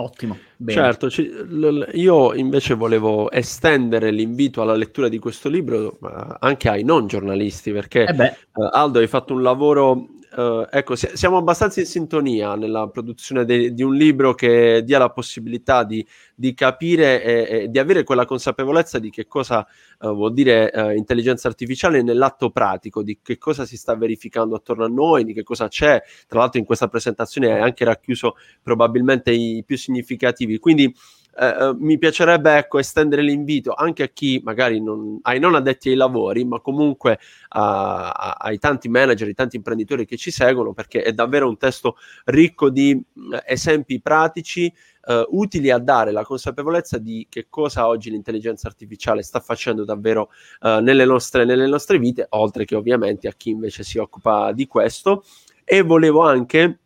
Ottimo. 0.00 0.36
Bene. 0.56 0.80
Certo, 0.80 1.10
ci, 1.10 1.28
l, 1.28 1.88
io 1.92 2.34
invece 2.34 2.74
volevo 2.74 3.30
estendere 3.30 4.10
l'invito 4.10 4.62
alla 4.62 4.74
lettura 4.74 5.08
di 5.08 5.18
questo 5.18 5.48
libro 5.48 5.98
anche 6.40 6.68
ai 6.68 6.82
non 6.84 7.06
giornalisti, 7.06 7.72
perché 7.72 8.04
eh 8.04 8.36
uh, 8.52 8.68
Aldo 8.70 8.98
hai 8.98 9.06
fatto 9.06 9.34
un 9.34 9.42
lavoro 9.42 10.06
Uh, 10.36 10.64
ecco, 10.70 10.94
si- 10.94 11.10
siamo 11.14 11.38
abbastanza 11.38 11.80
in 11.80 11.86
sintonia 11.86 12.54
nella 12.54 12.88
produzione 12.88 13.44
de- 13.44 13.74
di 13.74 13.82
un 13.82 13.96
libro 13.96 14.32
che 14.32 14.82
dia 14.84 14.98
la 14.98 15.10
possibilità 15.10 15.82
di, 15.82 16.06
di 16.36 16.54
capire 16.54 17.20
e, 17.20 17.62
e, 17.62 17.68
di 17.68 17.78
avere 17.80 18.04
quella 18.04 18.24
consapevolezza 18.24 19.00
di 19.00 19.10
che 19.10 19.26
cosa 19.26 19.66
uh, 19.98 20.14
vuol 20.14 20.32
dire 20.32 20.70
uh, 20.72 20.90
intelligenza 20.90 21.48
artificiale 21.48 22.02
nell'atto 22.02 22.50
pratico, 22.50 23.02
di 23.02 23.18
che 23.20 23.38
cosa 23.38 23.64
si 23.64 23.76
sta 23.76 23.96
verificando 23.96 24.54
attorno 24.54 24.84
a 24.84 24.88
noi, 24.88 25.24
di 25.24 25.32
che 25.32 25.42
cosa 25.42 25.66
c'è. 25.66 26.00
Tra 26.28 26.38
l'altro 26.38 26.60
in 26.60 26.64
questa 26.64 26.86
presentazione 26.86 27.52
hai 27.52 27.62
anche 27.62 27.84
racchiuso 27.84 28.36
probabilmente 28.62 29.32
i 29.32 29.64
più 29.66 29.76
significativi. 29.76 30.58
Quindi 30.58 30.94
eh, 31.40 31.46
eh, 31.46 31.74
mi 31.78 31.96
piacerebbe 31.96 32.58
ecco, 32.58 32.78
estendere 32.78 33.22
l'invito 33.22 33.72
anche 33.72 34.02
a 34.02 34.08
chi 34.08 34.42
magari 34.44 34.78
non, 34.82 35.18
ai 35.22 35.38
non 35.38 35.54
addetti 35.54 35.88
ai 35.88 35.94
lavori, 35.94 36.44
ma 36.44 36.60
comunque 36.60 37.18
a, 37.48 38.10
a, 38.10 38.32
ai 38.32 38.58
tanti 38.58 38.90
manager, 38.90 39.26
ai 39.26 39.32
tanti 39.32 39.56
imprenditori 39.56 40.04
che 40.04 40.18
ci 40.18 40.30
seguono, 40.30 40.74
perché 40.74 41.02
è 41.02 41.12
davvero 41.14 41.48
un 41.48 41.56
testo 41.56 41.96
ricco 42.26 42.68
di 42.68 42.94
mh, 42.94 43.38
esempi 43.46 44.00
pratici. 44.02 44.70
Uh, 45.02 45.24
utili 45.30 45.70
a 45.70 45.78
dare 45.78 46.12
la 46.12 46.26
consapevolezza 46.26 46.98
di 46.98 47.26
che 47.30 47.46
cosa 47.48 47.86
oggi 47.86 48.10
l'intelligenza 48.10 48.68
artificiale 48.68 49.22
sta 49.22 49.40
facendo 49.40 49.82
davvero 49.86 50.28
uh, 50.60 50.80
nelle, 50.80 51.06
nostre, 51.06 51.46
nelle 51.46 51.66
nostre 51.66 51.98
vite, 51.98 52.26
oltre 52.28 52.66
che 52.66 52.76
ovviamente 52.76 53.26
a 53.26 53.32
chi 53.32 53.48
invece 53.48 53.82
si 53.82 53.96
occupa 53.96 54.52
di 54.52 54.66
questo. 54.66 55.24
E 55.64 55.80
volevo 55.80 56.20
anche 56.20 56.80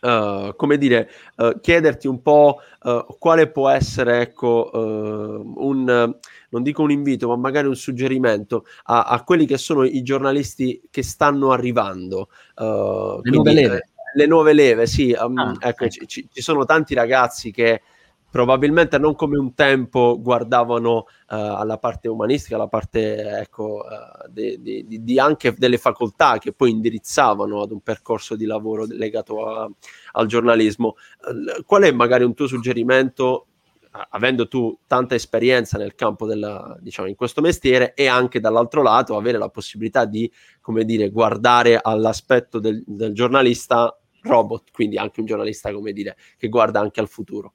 Uh, 0.00 0.54
come 0.54 0.78
dire, 0.78 1.10
uh, 1.38 1.58
chiederti 1.60 2.06
un 2.06 2.22
po' 2.22 2.60
uh, 2.82 3.04
quale 3.18 3.50
può 3.50 3.68
essere, 3.68 4.20
ecco, 4.20 4.70
un, 4.72 5.84
non 6.50 6.62
dico 6.62 6.82
un 6.82 6.92
invito, 6.92 7.28
ma 7.28 7.36
magari 7.36 7.66
un 7.66 7.74
suggerimento 7.74 8.64
a, 8.84 9.04
a 9.04 9.24
quelli 9.24 9.44
che 9.44 9.58
sono 9.58 9.84
i 9.84 10.02
giornalisti 10.02 10.82
che 10.90 11.02
stanno 11.02 11.50
arrivando. 11.50 12.28
le 12.56 13.20
nuove 13.24 13.52
leve. 13.52 13.88
le 14.14 14.26
nuove 14.26 14.52
leve, 14.52 14.86
sì. 14.86 15.16
Um, 15.18 15.36
ah, 15.36 15.56
ecco, 15.58 15.84
ecco. 15.84 16.04
Ci, 16.06 16.28
ci, 16.32 16.40
sono 16.40 16.64
tanti 16.64 16.94
ragazzi 16.94 17.50
che 17.50 17.82
probabilmente 18.30 18.98
non 18.98 19.14
come 19.14 19.38
un 19.38 19.54
tempo 19.54 20.18
guardavano 20.20 20.96
uh, 20.98 21.04
alla 21.26 21.78
parte 21.78 22.08
umanistica, 22.08 22.56
alla 22.56 22.68
parte 22.68 23.40
ecco, 23.40 23.84
uh, 23.84 24.28
di, 24.30 24.60
di, 24.60 25.02
di 25.02 25.18
anche 25.18 25.54
delle 25.54 25.78
facoltà 25.78 26.38
che 26.38 26.52
poi 26.52 26.70
indirizzavano 26.70 27.62
ad 27.62 27.70
un 27.70 27.80
percorso 27.80 28.36
di 28.36 28.44
lavoro 28.44 28.84
legato 28.86 29.46
a, 29.46 29.70
al 30.12 30.26
giornalismo. 30.26 30.96
Uh, 31.22 31.62
qual 31.64 31.82
è 31.84 31.92
magari 31.92 32.24
un 32.24 32.34
tuo 32.34 32.46
suggerimento, 32.46 33.46
avendo 34.10 34.46
tu 34.48 34.78
tanta 34.86 35.14
esperienza 35.14 35.78
nel 35.78 35.94
campo 35.94 36.26
della, 36.26 36.76
diciamo, 36.80 37.08
in 37.08 37.14
questo 37.14 37.40
mestiere 37.40 37.94
e 37.94 38.06
anche 38.06 38.40
dall'altro 38.40 38.82
lato 38.82 39.16
avere 39.16 39.38
la 39.38 39.48
possibilità 39.48 40.04
di, 40.04 40.30
come 40.60 40.84
dire, 40.84 41.10
guardare 41.10 41.80
all'aspetto 41.82 42.58
del, 42.58 42.82
del 42.86 43.14
giornalista 43.14 43.96
robot, 44.22 44.70
quindi 44.72 44.98
anche 44.98 45.20
un 45.20 45.26
giornalista, 45.26 45.72
come 45.72 45.92
dire, 45.92 46.16
che 46.36 46.48
guarda 46.48 46.80
anche 46.80 47.00
al 47.00 47.08
futuro? 47.08 47.54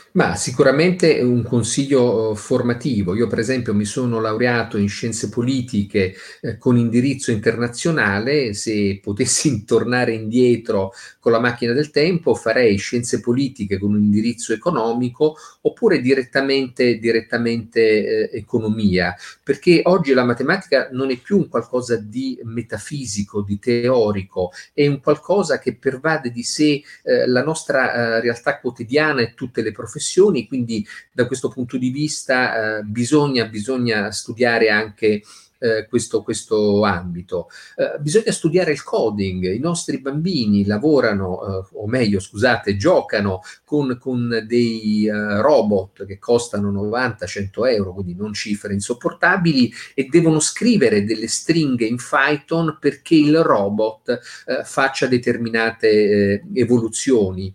Ma 0.13 0.35
sicuramente 0.35 1.21
un 1.21 1.41
consiglio 1.41 2.35
formativo. 2.35 3.15
Io 3.15 3.27
per 3.27 3.39
esempio 3.39 3.73
mi 3.73 3.85
sono 3.85 4.19
laureato 4.19 4.77
in 4.77 4.89
scienze 4.89 5.29
politiche 5.29 6.13
eh, 6.41 6.57
con 6.57 6.75
indirizzo 6.75 7.31
internazionale, 7.31 8.53
se 8.53 8.99
potessi 9.01 9.63
tornare 9.63 10.11
indietro 10.11 10.91
con 11.17 11.31
la 11.31 11.39
macchina 11.39 11.71
del 11.71 11.91
tempo 11.91 12.35
farei 12.35 12.75
scienze 12.77 13.21
politiche 13.21 13.77
con 13.77 13.93
un 13.93 14.01
indirizzo 14.01 14.51
economico 14.51 15.37
oppure 15.61 16.01
direttamente, 16.01 16.97
direttamente 16.97 18.29
eh, 18.31 18.37
economia, 18.37 19.15
perché 19.41 19.79
oggi 19.85 20.11
la 20.11 20.25
matematica 20.25 20.89
non 20.91 21.09
è 21.09 21.17
più 21.19 21.37
un 21.37 21.47
qualcosa 21.47 21.95
di 21.95 22.37
metafisico, 22.43 23.43
di 23.43 23.59
teorico, 23.59 24.51
è 24.73 24.85
un 24.87 24.99
qualcosa 24.99 25.57
che 25.57 25.73
pervade 25.75 26.31
di 26.31 26.43
sé 26.43 26.83
eh, 27.03 27.27
la 27.27 27.43
nostra 27.43 27.93
eh, 28.17 28.19
realtà 28.19 28.59
quotidiana 28.59 29.21
e 29.21 29.33
tutte 29.35 29.61
le 29.61 29.71
professioni 29.71 29.99
professioni, 30.01 30.47
quindi 30.47 30.85
da 31.13 31.27
questo 31.27 31.49
punto 31.49 31.77
di 31.77 31.91
vista 31.91 32.79
eh, 32.79 32.83
bisogna, 32.83 33.45
bisogna 33.45 34.11
studiare 34.11 34.69
anche 34.69 35.21
eh, 35.63 35.85
questo, 35.87 36.23
questo, 36.23 36.83
ambito. 36.83 37.47
Eh, 37.75 37.99
bisogna 37.99 38.31
studiare 38.31 38.71
il 38.71 38.81
coding, 38.81 39.53
i 39.53 39.59
nostri 39.59 39.99
bambini 39.99 40.65
lavorano, 40.65 41.39
eh, 41.43 41.67
o 41.73 41.87
meglio 41.87 42.19
scusate, 42.19 42.75
giocano 42.77 43.41
con, 43.63 43.99
con 43.99 44.43
dei 44.47 45.05
eh, 45.05 45.41
robot 45.41 46.07
che 46.07 46.17
costano 46.17 46.71
90-100 46.71 47.71
euro, 47.71 47.93
quindi 47.93 48.15
non 48.15 48.33
cifre 48.33 48.73
insopportabili, 48.73 49.71
e 49.93 50.07
devono 50.09 50.39
scrivere 50.39 51.03
delle 51.03 51.27
stringhe 51.27 51.85
in 51.85 51.97
Python 51.97 52.77
perché 52.79 53.13
il 53.13 53.39
robot 53.43 54.09
eh, 54.09 54.63
faccia 54.63 55.05
determinate 55.05 56.43
evoluzioni. 56.53 57.53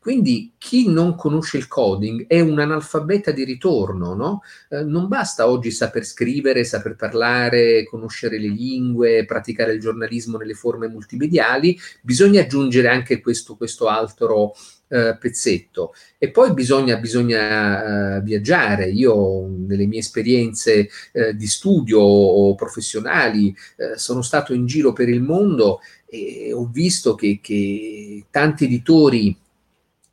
Quindi 0.00 0.52
chi 0.56 0.88
non 0.88 1.16
conosce 1.16 1.56
il 1.56 1.66
coding 1.66 2.26
è 2.28 2.40
un 2.40 2.60
analfabeta 2.60 3.32
di 3.32 3.44
ritorno, 3.44 4.14
no? 4.14 4.42
eh, 4.70 4.82
non 4.82 5.08
basta 5.08 5.48
oggi 5.48 5.72
saper 5.72 6.04
scrivere, 6.04 6.62
saper 6.64 6.94
parlare, 6.94 7.84
conoscere 7.84 8.38
le 8.38 8.48
lingue, 8.48 9.24
praticare 9.24 9.72
il 9.72 9.80
giornalismo 9.80 10.38
nelle 10.38 10.54
forme 10.54 10.88
multimediali, 10.88 11.76
bisogna 12.00 12.42
aggiungere 12.42 12.88
anche 12.88 13.20
questo, 13.20 13.56
questo 13.56 13.88
altro 13.88 14.54
eh, 14.86 15.16
pezzetto. 15.18 15.92
E 16.16 16.30
poi 16.30 16.54
bisogna, 16.54 16.96
bisogna 16.96 18.16
eh, 18.16 18.20
viaggiare. 18.22 18.88
Io 18.90 19.48
nelle 19.48 19.86
mie 19.86 19.98
esperienze 19.98 20.88
eh, 21.12 21.34
di 21.34 21.46
studio 21.46 22.00
o 22.00 22.54
professionali 22.54 23.54
sono 23.96 24.22
stato 24.22 24.54
in 24.54 24.64
giro 24.66 24.92
per 24.92 25.08
il 25.08 25.22
mondo 25.22 25.80
e 26.06 26.52
ho 26.52 26.66
visto 26.72 27.14
che, 27.14 27.40
che 27.42 28.24
tanti 28.30 28.64
editori 28.64 29.36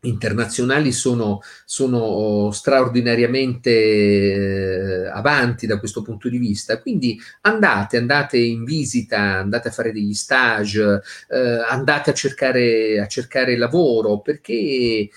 internazionali 0.07 0.91
sono, 0.91 1.41
sono 1.65 1.97
oh, 1.97 2.51
straordinariamente 2.51 3.71
eh, 3.71 5.07
avanti 5.07 5.67
da 5.67 5.79
questo 5.79 6.01
punto 6.01 6.29
di 6.29 6.37
vista. 6.37 6.81
Quindi 6.81 7.19
andate, 7.41 7.97
andate 7.97 8.37
in 8.37 8.63
visita, 8.63 9.19
andate 9.19 9.67
a 9.67 9.71
fare 9.71 9.91
degli 9.91 10.13
stage, 10.13 11.01
eh, 11.29 11.63
andate 11.67 12.09
a 12.09 12.13
cercare, 12.13 12.99
a 12.99 13.07
cercare 13.07 13.57
lavoro, 13.57 14.19
perché 14.19 14.53
eh, 14.53 15.09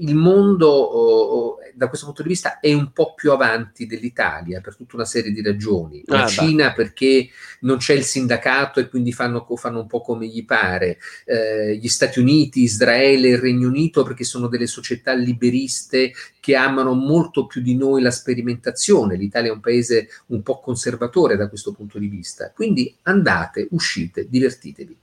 il 0.00 0.14
mondo 0.14 0.68
oh, 0.68 1.58
da 1.74 1.88
questo 1.88 2.06
punto 2.06 2.22
di 2.22 2.28
vista 2.28 2.60
è 2.60 2.72
un 2.72 2.92
po' 2.92 3.14
più 3.14 3.32
avanti 3.32 3.86
dell'Italia 3.86 4.60
per 4.60 4.76
tutta 4.76 4.96
una 4.96 5.04
serie 5.04 5.32
di 5.32 5.42
ragioni. 5.42 6.02
La 6.04 6.24
ah, 6.24 6.26
Cina 6.26 6.68
beh. 6.68 6.74
perché 6.74 7.28
non 7.60 7.78
c'è 7.78 7.94
il 7.94 8.04
sindacato 8.04 8.80
e 8.80 8.88
quindi 8.88 9.12
fanno, 9.12 9.46
fanno 9.56 9.80
un 9.80 9.86
po' 9.86 10.00
come 10.00 10.26
gli 10.26 10.44
pare, 10.44 10.98
eh, 11.24 11.76
gli 11.76 11.88
Stati 11.88 12.18
Uniti, 12.18 12.62
Israele, 12.62 13.28
il 13.28 13.38
Regno 13.38 13.68
Unito 13.68 14.02
perché 14.02 14.19
sono 14.24 14.48
delle 14.48 14.66
società 14.66 15.12
liberiste 15.12 16.12
che 16.40 16.56
amano 16.56 16.94
molto 16.94 17.46
più 17.46 17.60
di 17.60 17.76
noi 17.76 18.02
la 18.02 18.10
sperimentazione. 18.10 19.16
L'Italia 19.16 19.50
è 19.50 19.54
un 19.54 19.60
paese 19.60 20.08
un 20.26 20.42
po' 20.42 20.60
conservatore 20.60 21.36
da 21.36 21.48
questo 21.48 21.72
punto 21.72 21.98
di 21.98 22.08
vista. 22.08 22.52
Quindi 22.54 22.94
andate, 23.02 23.68
uscite, 23.70 24.26
divertitevi. 24.28 24.96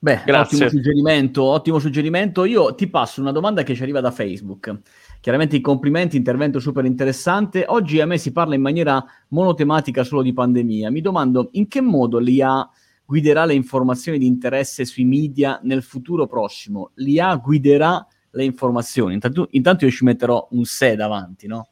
Beh, 0.00 0.22
Grazie. 0.24 0.56
ottimo 0.56 0.70
suggerimento, 0.70 1.42
ottimo 1.42 1.78
suggerimento. 1.80 2.44
Io 2.44 2.74
ti 2.76 2.86
passo 2.86 3.20
una 3.20 3.32
domanda 3.32 3.64
che 3.64 3.74
ci 3.74 3.82
arriva 3.82 4.00
da 4.00 4.12
Facebook. 4.12 4.80
chiaramente 5.20 5.56
i 5.56 5.60
complimenti, 5.60 6.16
intervento 6.16 6.60
super 6.60 6.84
interessante. 6.84 7.64
Oggi 7.66 8.00
a 8.00 8.06
me 8.06 8.18
si 8.18 8.30
parla 8.30 8.54
in 8.54 8.60
maniera 8.60 9.04
monotematica 9.28 10.04
solo 10.04 10.22
di 10.22 10.32
pandemia. 10.32 10.90
Mi 10.92 11.00
domando 11.00 11.48
in 11.52 11.66
che 11.66 11.80
modo 11.80 12.18
l'IA 12.18 12.68
guiderà 13.04 13.44
le 13.44 13.54
informazioni 13.54 14.18
di 14.18 14.26
interesse 14.26 14.84
sui 14.84 15.04
media 15.04 15.58
nel 15.64 15.82
futuro 15.82 16.28
prossimo. 16.28 16.90
L'IA 16.94 17.34
guiderà 17.36 18.06
le 18.38 18.44
informazioni. 18.44 19.14
Intanto, 19.14 19.48
intanto 19.50 19.84
io 19.84 19.90
ci 19.90 20.04
metterò 20.04 20.48
un 20.52 20.64
se 20.64 20.94
davanti, 20.94 21.46
no? 21.46 21.68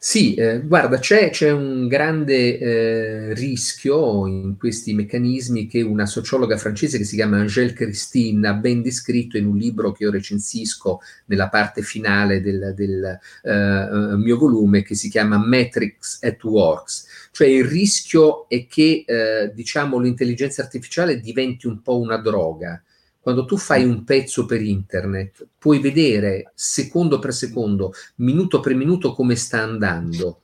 Sì, 0.00 0.34
eh, 0.34 0.60
guarda, 0.60 0.98
c'è, 1.00 1.30
c'è, 1.30 1.50
un 1.50 1.88
grande 1.88 2.56
eh, 2.56 3.34
rischio 3.34 4.28
in 4.28 4.56
questi 4.56 4.94
meccanismi 4.94 5.66
che 5.66 5.82
una 5.82 6.06
sociologa 6.06 6.56
francese 6.56 6.98
che 6.98 7.04
si 7.04 7.16
chiama 7.16 7.38
Angèle 7.38 7.72
Christine 7.72 8.46
ha 8.46 8.54
ben 8.54 8.80
descritto 8.80 9.36
in 9.38 9.46
un 9.46 9.56
libro 9.56 9.90
che 9.90 10.04
io 10.04 10.12
recensisco 10.12 11.00
nella 11.26 11.48
parte 11.48 11.82
finale 11.82 12.40
del, 12.40 12.74
del 12.76 13.18
uh, 13.42 14.16
mio 14.16 14.38
volume 14.38 14.82
che 14.82 14.94
si 14.94 15.10
chiama 15.10 15.36
Metrics 15.44 16.22
at 16.22 16.44
Works. 16.44 17.30
Cioè 17.32 17.48
il 17.48 17.64
rischio 17.64 18.48
è 18.48 18.68
che, 18.68 19.02
eh, 19.04 19.50
diciamo, 19.52 19.98
l'intelligenza 19.98 20.62
artificiale 20.62 21.18
diventi 21.18 21.66
un 21.66 21.82
po' 21.82 21.98
una 21.98 22.18
droga 22.18 22.80
quando 23.28 23.44
tu 23.44 23.58
fai 23.58 23.84
un 23.84 24.04
pezzo 24.04 24.46
per 24.46 24.62
internet, 24.62 25.46
puoi 25.58 25.80
vedere 25.80 26.50
secondo 26.54 27.18
per 27.18 27.34
secondo, 27.34 27.92
minuto 28.16 28.60
per 28.60 28.74
minuto 28.74 29.12
come 29.12 29.36
sta 29.36 29.60
andando. 29.60 30.40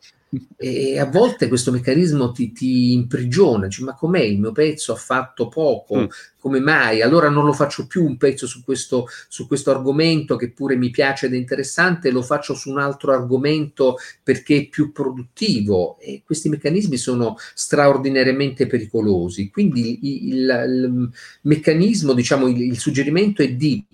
E 0.57 0.99
a 0.99 1.07
volte 1.07 1.49
questo 1.49 1.71
meccanismo 1.71 2.33
ti, 2.33 2.53
ti 2.53 2.93
imprigiona, 2.93 3.67
dici, 3.67 3.83
ma 3.83 3.95
com'è 3.95 4.21
il 4.21 4.39
mio 4.39 4.53
pezzo 4.53 4.93
ha 4.93 4.97
fatto 4.97 5.49
poco, 5.49 5.97
mm. 5.97 6.05
come 6.39 6.61
mai? 6.61 7.03
Allora 7.03 7.29
non 7.29 7.45
lo 7.45 7.53
faccio 7.53 7.87
più 7.87 8.05
un 8.05 8.17
pezzo 8.17 8.47
su 8.47 8.63
questo, 8.65 9.07
su 9.29 9.47
questo 9.47 9.71
argomento 9.71 10.37
che 10.37 10.51
pure 10.51 10.77
mi 10.77 10.91
piace 10.91 11.27
ed 11.27 11.35
è 11.35 11.37
interessante, 11.37 12.11
lo 12.11 12.23
faccio 12.23 12.55
su 12.55 12.71
un 12.71 12.79
altro 12.79 13.13
argomento 13.13 13.97
perché 14.23 14.57
è 14.57 14.69
più 14.69 14.93
produttivo 14.93 15.99
e 16.01 16.23
questi 16.25 16.49
meccanismi 16.49 16.97
sono 16.97 17.37
straordinariamente 17.55 18.67
pericolosi. 18.67 19.51
Quindi 19.51 19.99
il, 20.03 20.33
il, 20.33 20.35
il 20.35 21.11
meccanismo, 21.43 22.13
diciamo, 22.13 22.49
il, 22.49 22.61
il 22.61 22.79
suggerimento 22.79 23.43
è 23.43 23.53
di 23.53 23.85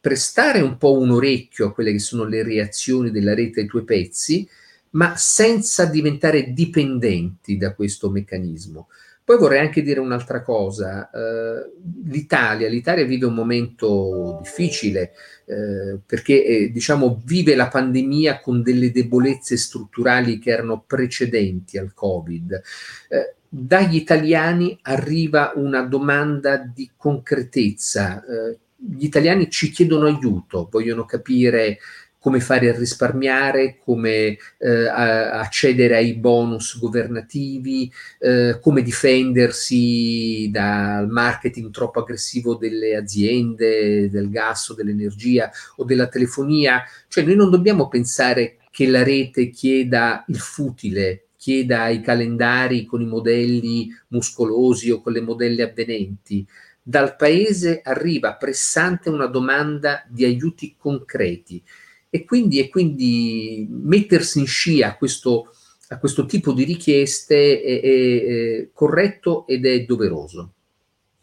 prestare 0.00 0.60
un 0.60 0.78
po' 0.78 0.98
un 0.98 1.10
orecchio 1.10 1.66
a 1.66 1.72
quelle 1.72 1.92
che 1.92 1.98
sono 1.98 2.24
le 2.24 2.42
reazioni 2.42 3.10
della 3.10 3.34
rete 3.34 3.60
ai 3.60 3.66
tuoi 3.66 3.84
pezzi, 3.84 4.48
ma 4.90 5.16
senza 5.16 5.84
diventare 5.84 6.52
dipendenti 6.52 7.56
da 7.56 7.74
questo 7.74 8.10
meccanismo. 8.10 8.88
Poi 9.22 9.38
vorrei 9.38 9.60
anche 9.60 9.82
dire 9.82 10.00
un'altra 10.00 10.42
cosa, 10.42 11.08
eh, 11.08 11.70
l'Italia, 12.04 12.68
l'Italia 12.68 13.04
vive 13.04 13.26
un 13.26 13.34
momento 13.34 14.40
difficile 14.42 15.12
eh, 15.44 16.00
perché 16.04 16.44
eh, 16.44 16.70
diciamo 16.72 17.22
vive 17.24 17.54
la 17.54 17.68
pandemia 17.68 18.40
con 18.40 18.60
delle 18.60 18.90
debolezze 18.90 19.56
strutturali 19.56 20.40
che 20.40 20.50
erano 20.50 20.82
precedenti 20.84 21.78
al 21.78 21.94
Covid. 21.94 22.60
Dagli 23.52 23.96
italiani 23.96 24.78
arriva 24.82 25.52
una 25.54 25.82
domanda 25.82 26.56
di 26.56 26.90
concretezza, 26.96 28.22
gli 28.76 29.04
italiani 29.04 29.50
ci 29.50 29.70
chiedono 29.70 30.06
aiuto, 30.06 30.68
vogliono 30.70 31.04
capire 31.04 31.78
come 32.20 32.40
fare 32.40 32.68
a 32.68 32.76
risparmiare, 32.76 33.78
come 33.82 34.36
eh, 34.58 34.86
a 34.86 35.40
accedere 35.40 35.96
ai 35.96 36.14
bonus 36.14 36.78
governativi, 36.78 37.90
eh, 38.18 38.58
come 38.60 38.82
difendersi 38.82 40.50
dal 40.52 41.08
marketing 41.08 41.70
troppo 41.70 42.00
aggressivo 42.00 42.56
delle 42.56 42.94
aziende, 42.94 44.10
del 44.10 44.28
gas 44.28 44.68
o 44.68 44.74
dell'energia 44.74 45.50
o 45.76 45.84
della 45.84 46.08
telefonia. 46.08 46.82
Cioè 47.08 47.24
noi 47.24 47.36
non 47.36 47.50
dobbiamo 47.50 47.88
pensare 47.88 48.58
che 48.70 48.86
la 48.86 49.02
rete 49.02 49.48
chieda 49.48 50.22
il 50.28 50.38
futile, 50.38 51.28
chieda 51.38 51.88
i 51.88 52.02
calendari 52.02 52.84
con 52.84 53.00
i 53.00 53.06
modelli 53.06 53.88
muscolosi 54.08 54.90
o 54.90 55.00
con 55.00 55.14
le 55.14 55.22
modelle 55.22 55.62
avvenenti. 55.62 56.46
Dal 56.82 57.16
paese 57.16 57.80
arriva 57.82 58.34
pressante 58.34 59.08
una 59.08 59.26
domanda 59.26 60.04
di 60.06 60.24
aiuti 60.26 60.74
concreti 60.76 61.62
e 62.10 62.24
quindi, 62.24 62.58
e 62.58 62.68
quindi 62.68 63.66
mettersi 63.70 64.40
in 64.40 64.46
scia 64.46 64.88
a 64.88 64.96
questo, 64.96 65.54
a 65.88 65.98
questo 65.98 66.26
tipo 66.26 66.52
di 66.52 66.64
richieste 66.64 67.62
è, 67.62 67.80
è, 67.80 68.62
è, 68.62 68.68
corretto 68.72 69.46
ed 69.46 69.64
è 69.64 69.84
doveroso. 69.84 70.52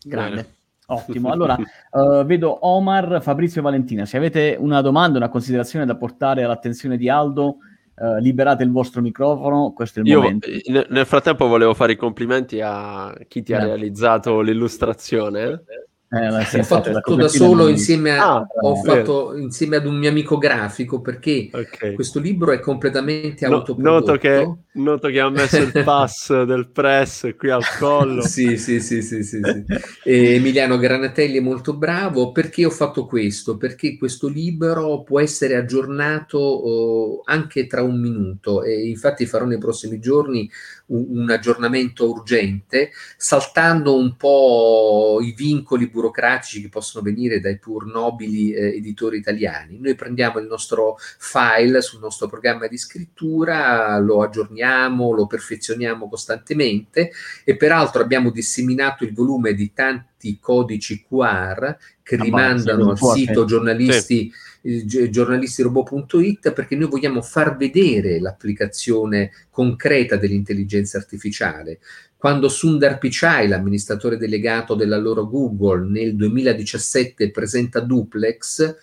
Grande. 0.01 0.55
Ottimo, 0.89 1.31
allora 1.31 1.57
uh, 1.91 2.23
vedo 2.23 2.65
Omar, 2.65 3.21
Fabrizio 3.21 3.59
e 3.59 3.63
Valentina, 3.63 4.05
se 4.05 4.15
avete 4.15 4.55
una 4.57 4.79
domanda, 4.79 5.17
una 5.17 5.27
considerazione 5.27 5.85
da 5.85 5.97
portare 5.97 6.43
all'attenzione 6.43 6.95
di 6.95 7.09
Aldo, 7.09 7.57
uh, 7.95 8.15
liberate 8.19 8.63
il 8.63 8.71
vostro 8.71 9.01
microfono, 9.01 9.73
questo 9.73 9.99
è 9.99 10.03
il 10.03 10.07
Io, 10.07 10.21
momento. 10.21 10.47
Nel 10.87 11.05
frattempo 11.05 11.47
volevo 11.47 11.73
fare 11.73 11.91
i 11.91 11.97
complimenti 11.97 12.61
a 12.63 13.13
chi 13.27 13.43
ti 13.43 13.51
ha 13.51 13.65
realizzato 13.65 14.39
l'illustrazione. 14.39 15.63
Eh, 16.09 16.45
sì, 16.45 16.59
ho 16.59 16.63
fatto 16.63 16.89
tutto 16.93 17.15
da 17.15 17.27
solo 17.27 17.67
insieme, 17.67 18.17
a, 18.17 18.35
ah, 18.35 18.47
ho 18.61 18.75
fatto 18.77 19.35
insieme 19.35 19.75
ad 19.75 19.85
un 19.85 19.97
mio 19.97 20.09
amico 20.09 20.37
grafico 20.37 21.01
perché 21.01 21.49
okay. 21.51 21.95
questo 21.95 22.21
libro 22.21 22.53
è 22.53 22.61
completamente 22.61 23.45
no, 23.45 23.55
autoprodotto. 23.55 24.11
Noto 24.11 24.17
che, 24.17 24.53
noto 24.79 25.07
che 25.09 25.19
ha 25.19 25.29
messo 25.29 25.57
il 25.57 25.71
pass 25.83 26.43
del 26.43 26.69
press 26.69 27.35
qui 27.35 27.49
al 27.49 27.63
collo. 27.77 28.21
sì, 28.25 28.55
sì, 28.55 28.79
sì, 28.79 29.01
sì, 29.01 29.21
sì, 29.21 29.41
sì. 29.41 29.65
Emiliano 30.05 30.77
Granatelli 30.77 31.39
è 31.39 31.41
molto 31.41 31.75
bravo. 31.75 32.31
Perché 32.31 32.65
ho 32.65 32.69
fatto 32.69 33.05
questo? 33.05 33.57
Perché 33.57 33.97
questo 33.97 34.29
libro 34.29 35.03
può 35.03 35.19
essere 35.19 35.57
aggiornato 35.57 36.37
oh, 36.37 37.21
anche 37.25 37.67
tra 37.67 37.83
un 37.83 37.99
minuto 37.99 38.63
e 38.63 38.87
infatti 38.87 39.25
farò 39.25 39.43
nei 39.43 39.57
prossimi 39.57 39.99
giorni 39.99 40.49
un, 40.87 41.05
un 41.09 41.29
aggiornamento 41.29 42.09
urgente, 42.09 42.91
saltando 43.17 43.97
un 43.97 44.15
po' 44.15 45.19
i 45.21 45.33
vincoli 45.33 45.87
burocratici 45.87 46.61
che 46.61 46.69
possono 46.69 47.03
venire 47.03 47.39
dai 47.39 47.57
pur 47.57 47.85
nobili 47.85 48.51
eh, 48.51 48.75
editori 48.75 49.17
italiani. 49.17 49.79
Noi 49.79 49.95
prendiamo 49.95 50.39
il 50.39 50.47
nostro 50.47 50.97
file 51.17 51.81
sul 51.81 51.99
nostro 51.99 52.27
programma 52.27 52.67
di 52.67 52.77
scrittura, 52.77 53.97
lo 53.97 54.21
aggiorniamo, 54.21 55.11
lo 55.11 55.27
perfezioniamo 55.27 56.07
costantemente 56.07 57.11
e 57.43 57.55
peraltro 57.55 58.01
abbiamo 58.01 58.29
disseminato 58.29 59.03
il 59.03 59.13
volume 59.13 59.53
di 59.53 59.73
tanti 59.73 60.37
codici 60.39 61.05
QR 61.07 61.75
che 62.03 62.15
ah, 62.15 62.23
rimandano 62.23 62.91
al 62.91 62.97
sito 62.97 63.45
giornalisti 63.45 64.31
sì 64.31 64.55
giornalistirobot.it 64.85 66.51
perché 66.51 66.75
noi 66.75 66.89
vogliamo 66.89 67.21
far 67.21 67.55
vedere 67.55 68.19
l'applicazione 68.19 69.31
concreta 69.49 70.17
dell'intelligenza 70.17 70.97
artificiale. 70.97 71.79
Quando 72.17 72.49
Sundar 72.49 72.97
Pichai, 72.97 73.47
l'amministratore 73.47 74.17
delegato 74.17 74.75
della 74.75 74.97
loro 74.97 75.27
Google, 75.27 75.87
nel 75.87 76.15
2017 76.15 77.31
presenta 77.31 77.79
Duplex, 77.79 78.75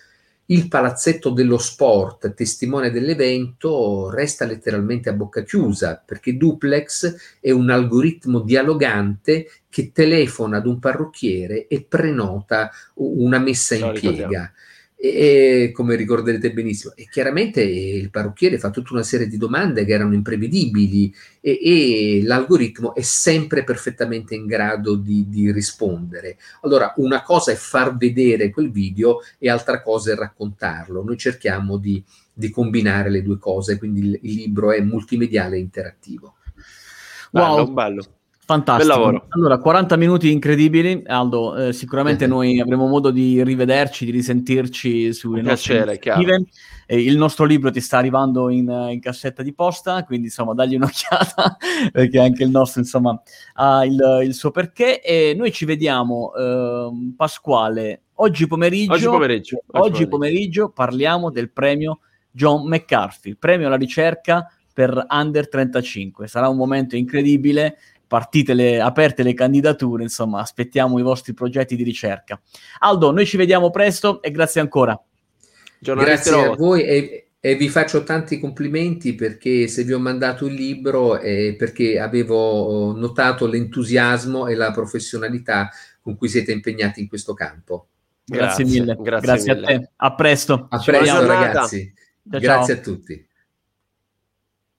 il 0.47 0.69
palazzetto 0.69 1.31
dello 1.31 1.59
sport, 1.59 2.35
testimone 2.35 2.91
dell'evento, 2.91 4.11
resta 4.11 4.45
letteralmente 4.45 5.09
a 5.09 5.15
bocca 5.15 5.43
chiusa 5.43 6.03
perché 6.05 6.37
Duplex 6.37 7.39
è 7.41 7.51
un 7.51 7.71
algoritmo 7.71 8.41
dialogante 8.41 9.49
che 9.71 9.91
telefona 9.91 10.59
ad 10.59 10.67
un 10.67 10.79
parrucchiere 10.79 11.67
e 11.67 11.83
prenota 11.83 12.71
una 12.95 13.39
messa 13.39 13.75
in 13.75 13.93
piega 13.95 14.53
e, 15.05 15.71
come 15.73 15.97
ricorderete 15.97 16.53
benissimo. 16.53 16.95
E 16.97 17.07
chiaramente 17.11 17.63
il 17.63 18.11
parrucchiere 18.11 18.59
fa 18.59 18.71
tutta 18.71 18.95
una 18.95 19.03
serie 19.03 19.27
di 19.27 19.37
domande 19.37 19.85
che 19.85 19.93
erano 19.93 20.15
imprevedibili 20.15 21.15
e, 21.41 21.59
e 21.63 22.23
l'algoritmo 22.25 22.95
è 22.95 23.03
sempre 23.03 23.65
perfettamente 23.65 24.35
in 24.35 24.47
grado 24.47 24.95
di, 24.95 25.29
di, 25.29 25.53
rispondere. 25.53 26.39
Allora, 26.63 26.95
una 26.97 27.23
cosa 27.23 27.53
è 27.53 27.55
far 27.55 27.97
vedere 27.97 28.49
quel 28.49 28.71
video 28.71 29.21
e 29.39 29.51
altra 29.51 29.83
cosa 29.83 30.13
è 30.13 30.15
raccontarlo. 30.15 31.05
Noi 31.05 31.19
cerchiamo 31.19 31.77
di, 31.77 32.03
di 32.33 32.49
combinare 32.49 33.11
le 33.11 33.23
due 33.23 33.39
cose, 33.39 33.77
quindi 33.77 34.01
il, 34.01 34.19
il 34.23 34.35
libro 34.35 34.73
è 34.73 34.81
multimediale 34.81 35.57
e 35.57 35.61
interattivo. 35.61 36.37
Wow, 37.33 37.57
bello, 37.57 37.73
bello. 37.73 38.05
Fantastico. 38.47 39.27
Allora, 39.31 39.57
40 39.57 39.97
minuti 39.97 40.31
incredibili. 40.31 41.03
Aldo, 41.07 41.57
eh, 41.57 41.73
sicuramente 41.73 42.27
noi 42.29 42.61
avremo 42.61 42.87
modo 42.87 43.11
di 43.11 43.43
rivederci, 43.43 44.05
di 44.05 44.11
risentirci 44.11 45.15
sulle 45.15 45.41
nostre 45.41 45.83
iniziative. 45.83 46.45
Eh, 46.87 47.03
il 47.03 47.17
nostro 47.17 47.47
libro 47.47 47.71
ti 47.71 47.81
sta 47.81 47.97
arrivando 47.97 48.51
in, 48.51 48.69
in, 48.91 49.01
cassetta 49.01 49.43
di 49.43 49.55
posta, 49.55 50.05
quindi 50.05 50.27
insomma 50.27 50.53
dagli 50.53 50.75
un'occhiata, 50.75 51.57
perché 51.91 52.19
anche 52.21 52.43
il 52.43 52.51
nostro 52.51 52.81
insomma 52.81 53.19
ha 53.55 53.83
il, 53.87 54.21
il 54.25 54.35
suo 54.35 54.51
perché. 54.51 55.01
E 55.01 55.33
noi 55.35 55.51
ci 55.51 55.65
vediamo, 55.65 56.35
eh, 56.35 56.91
Pasquale, 57.17 58.03
oggi 58.17 58.47
pomeriggio, 58.47 58.93
oggi 58.93 59.07
pomeriggio, 59.07 59.63
oggi 59.69 59.87
oggi 59.87 60.07
pomeriggio 60.07 60.69
parliamo 60.69 61.31
del 61.31 61.51
premio 61.51 62.01
John 62.31 62.67
McCarthy, 62.69 63.37
premio 63.37 63.69
alla 63.69 63.77
ricerca 63.77 64.47
per 64.75 65.07
Under 65.09 65.49
35. 65.49 66.27
Sarà 66.27 66.49
un 66.49 66.57
momento 66.57 66.97
incredibile 66.97 67.79
partite 68.15 68.55
le, 68.55 68.81
aperte 68.81 69.25
le 69.25 69.35
candidature, 69.35 70.05
insomma, 70.05 70.41
aspettiamo 70.41 71.01
i 71.01 71.03
vostri 71.03 71.35
progetti 71.35 71.75
di 71.75 71.83
ricerca. 71.83 72.41
Aldo, 72.79 73.11
noi 73.11 73.27
ci 73.27 73.37
vediamo 73.37 73.71
presto 73.71 74.23
e 74.23 74.31
grazie 74.31 74.61
ancora. 74.61 74.97
Grazie 75.81 76.33
a 76.33 76.55
voi 76.55 76.85
e, 76.85 77.27
E 77.41 77.57
vi 77.57 77.69
faccio 77.69 78.05
tanti 78.05 78.39
complimenti 78.39 79.17
perché 79.17 79.67
se 79.67 79.83
vi 79.83 79.93
ho 79.93 79.99
mandato 79.99 80.47
il 80.47 80.55
libro 80.55 81.19
è 81.19 81.57
perché 81.57 81.99
avevo 81.99 82.95
notato 82.97 83.49
l'entusiasmo 83.49 84.47
e 84.47 84.55
la 84.55 84.71
professionalità 84.71 85.69
con 86.01 86.17
cui 86.17 86.29
siete 86.29 86.53
impegnati 86.53 87.01
in 87.01 87.09
questo 87.09 87.35
campo. 87.35 87.89
Grazie, 88.25 88.63
grazie 88.63 88.81
mille, 88.81 88.97
grazie, 89.01 89.27
grazie 89.27 89.55
mille. 89.55 89.67
a 89.67 89.79
te. 89.79 89.91
A 89.97 90.15
presto. 90.15 90.67
A 90.71 90.79
presto 90.79 91.27
ragazzi. 91.27 91.93
Ciao, 92.31 92.41
grazie 92.41 92.75
ciao. 92.75 92.81
a 92.81 92.87
tutti. 92.87 93.27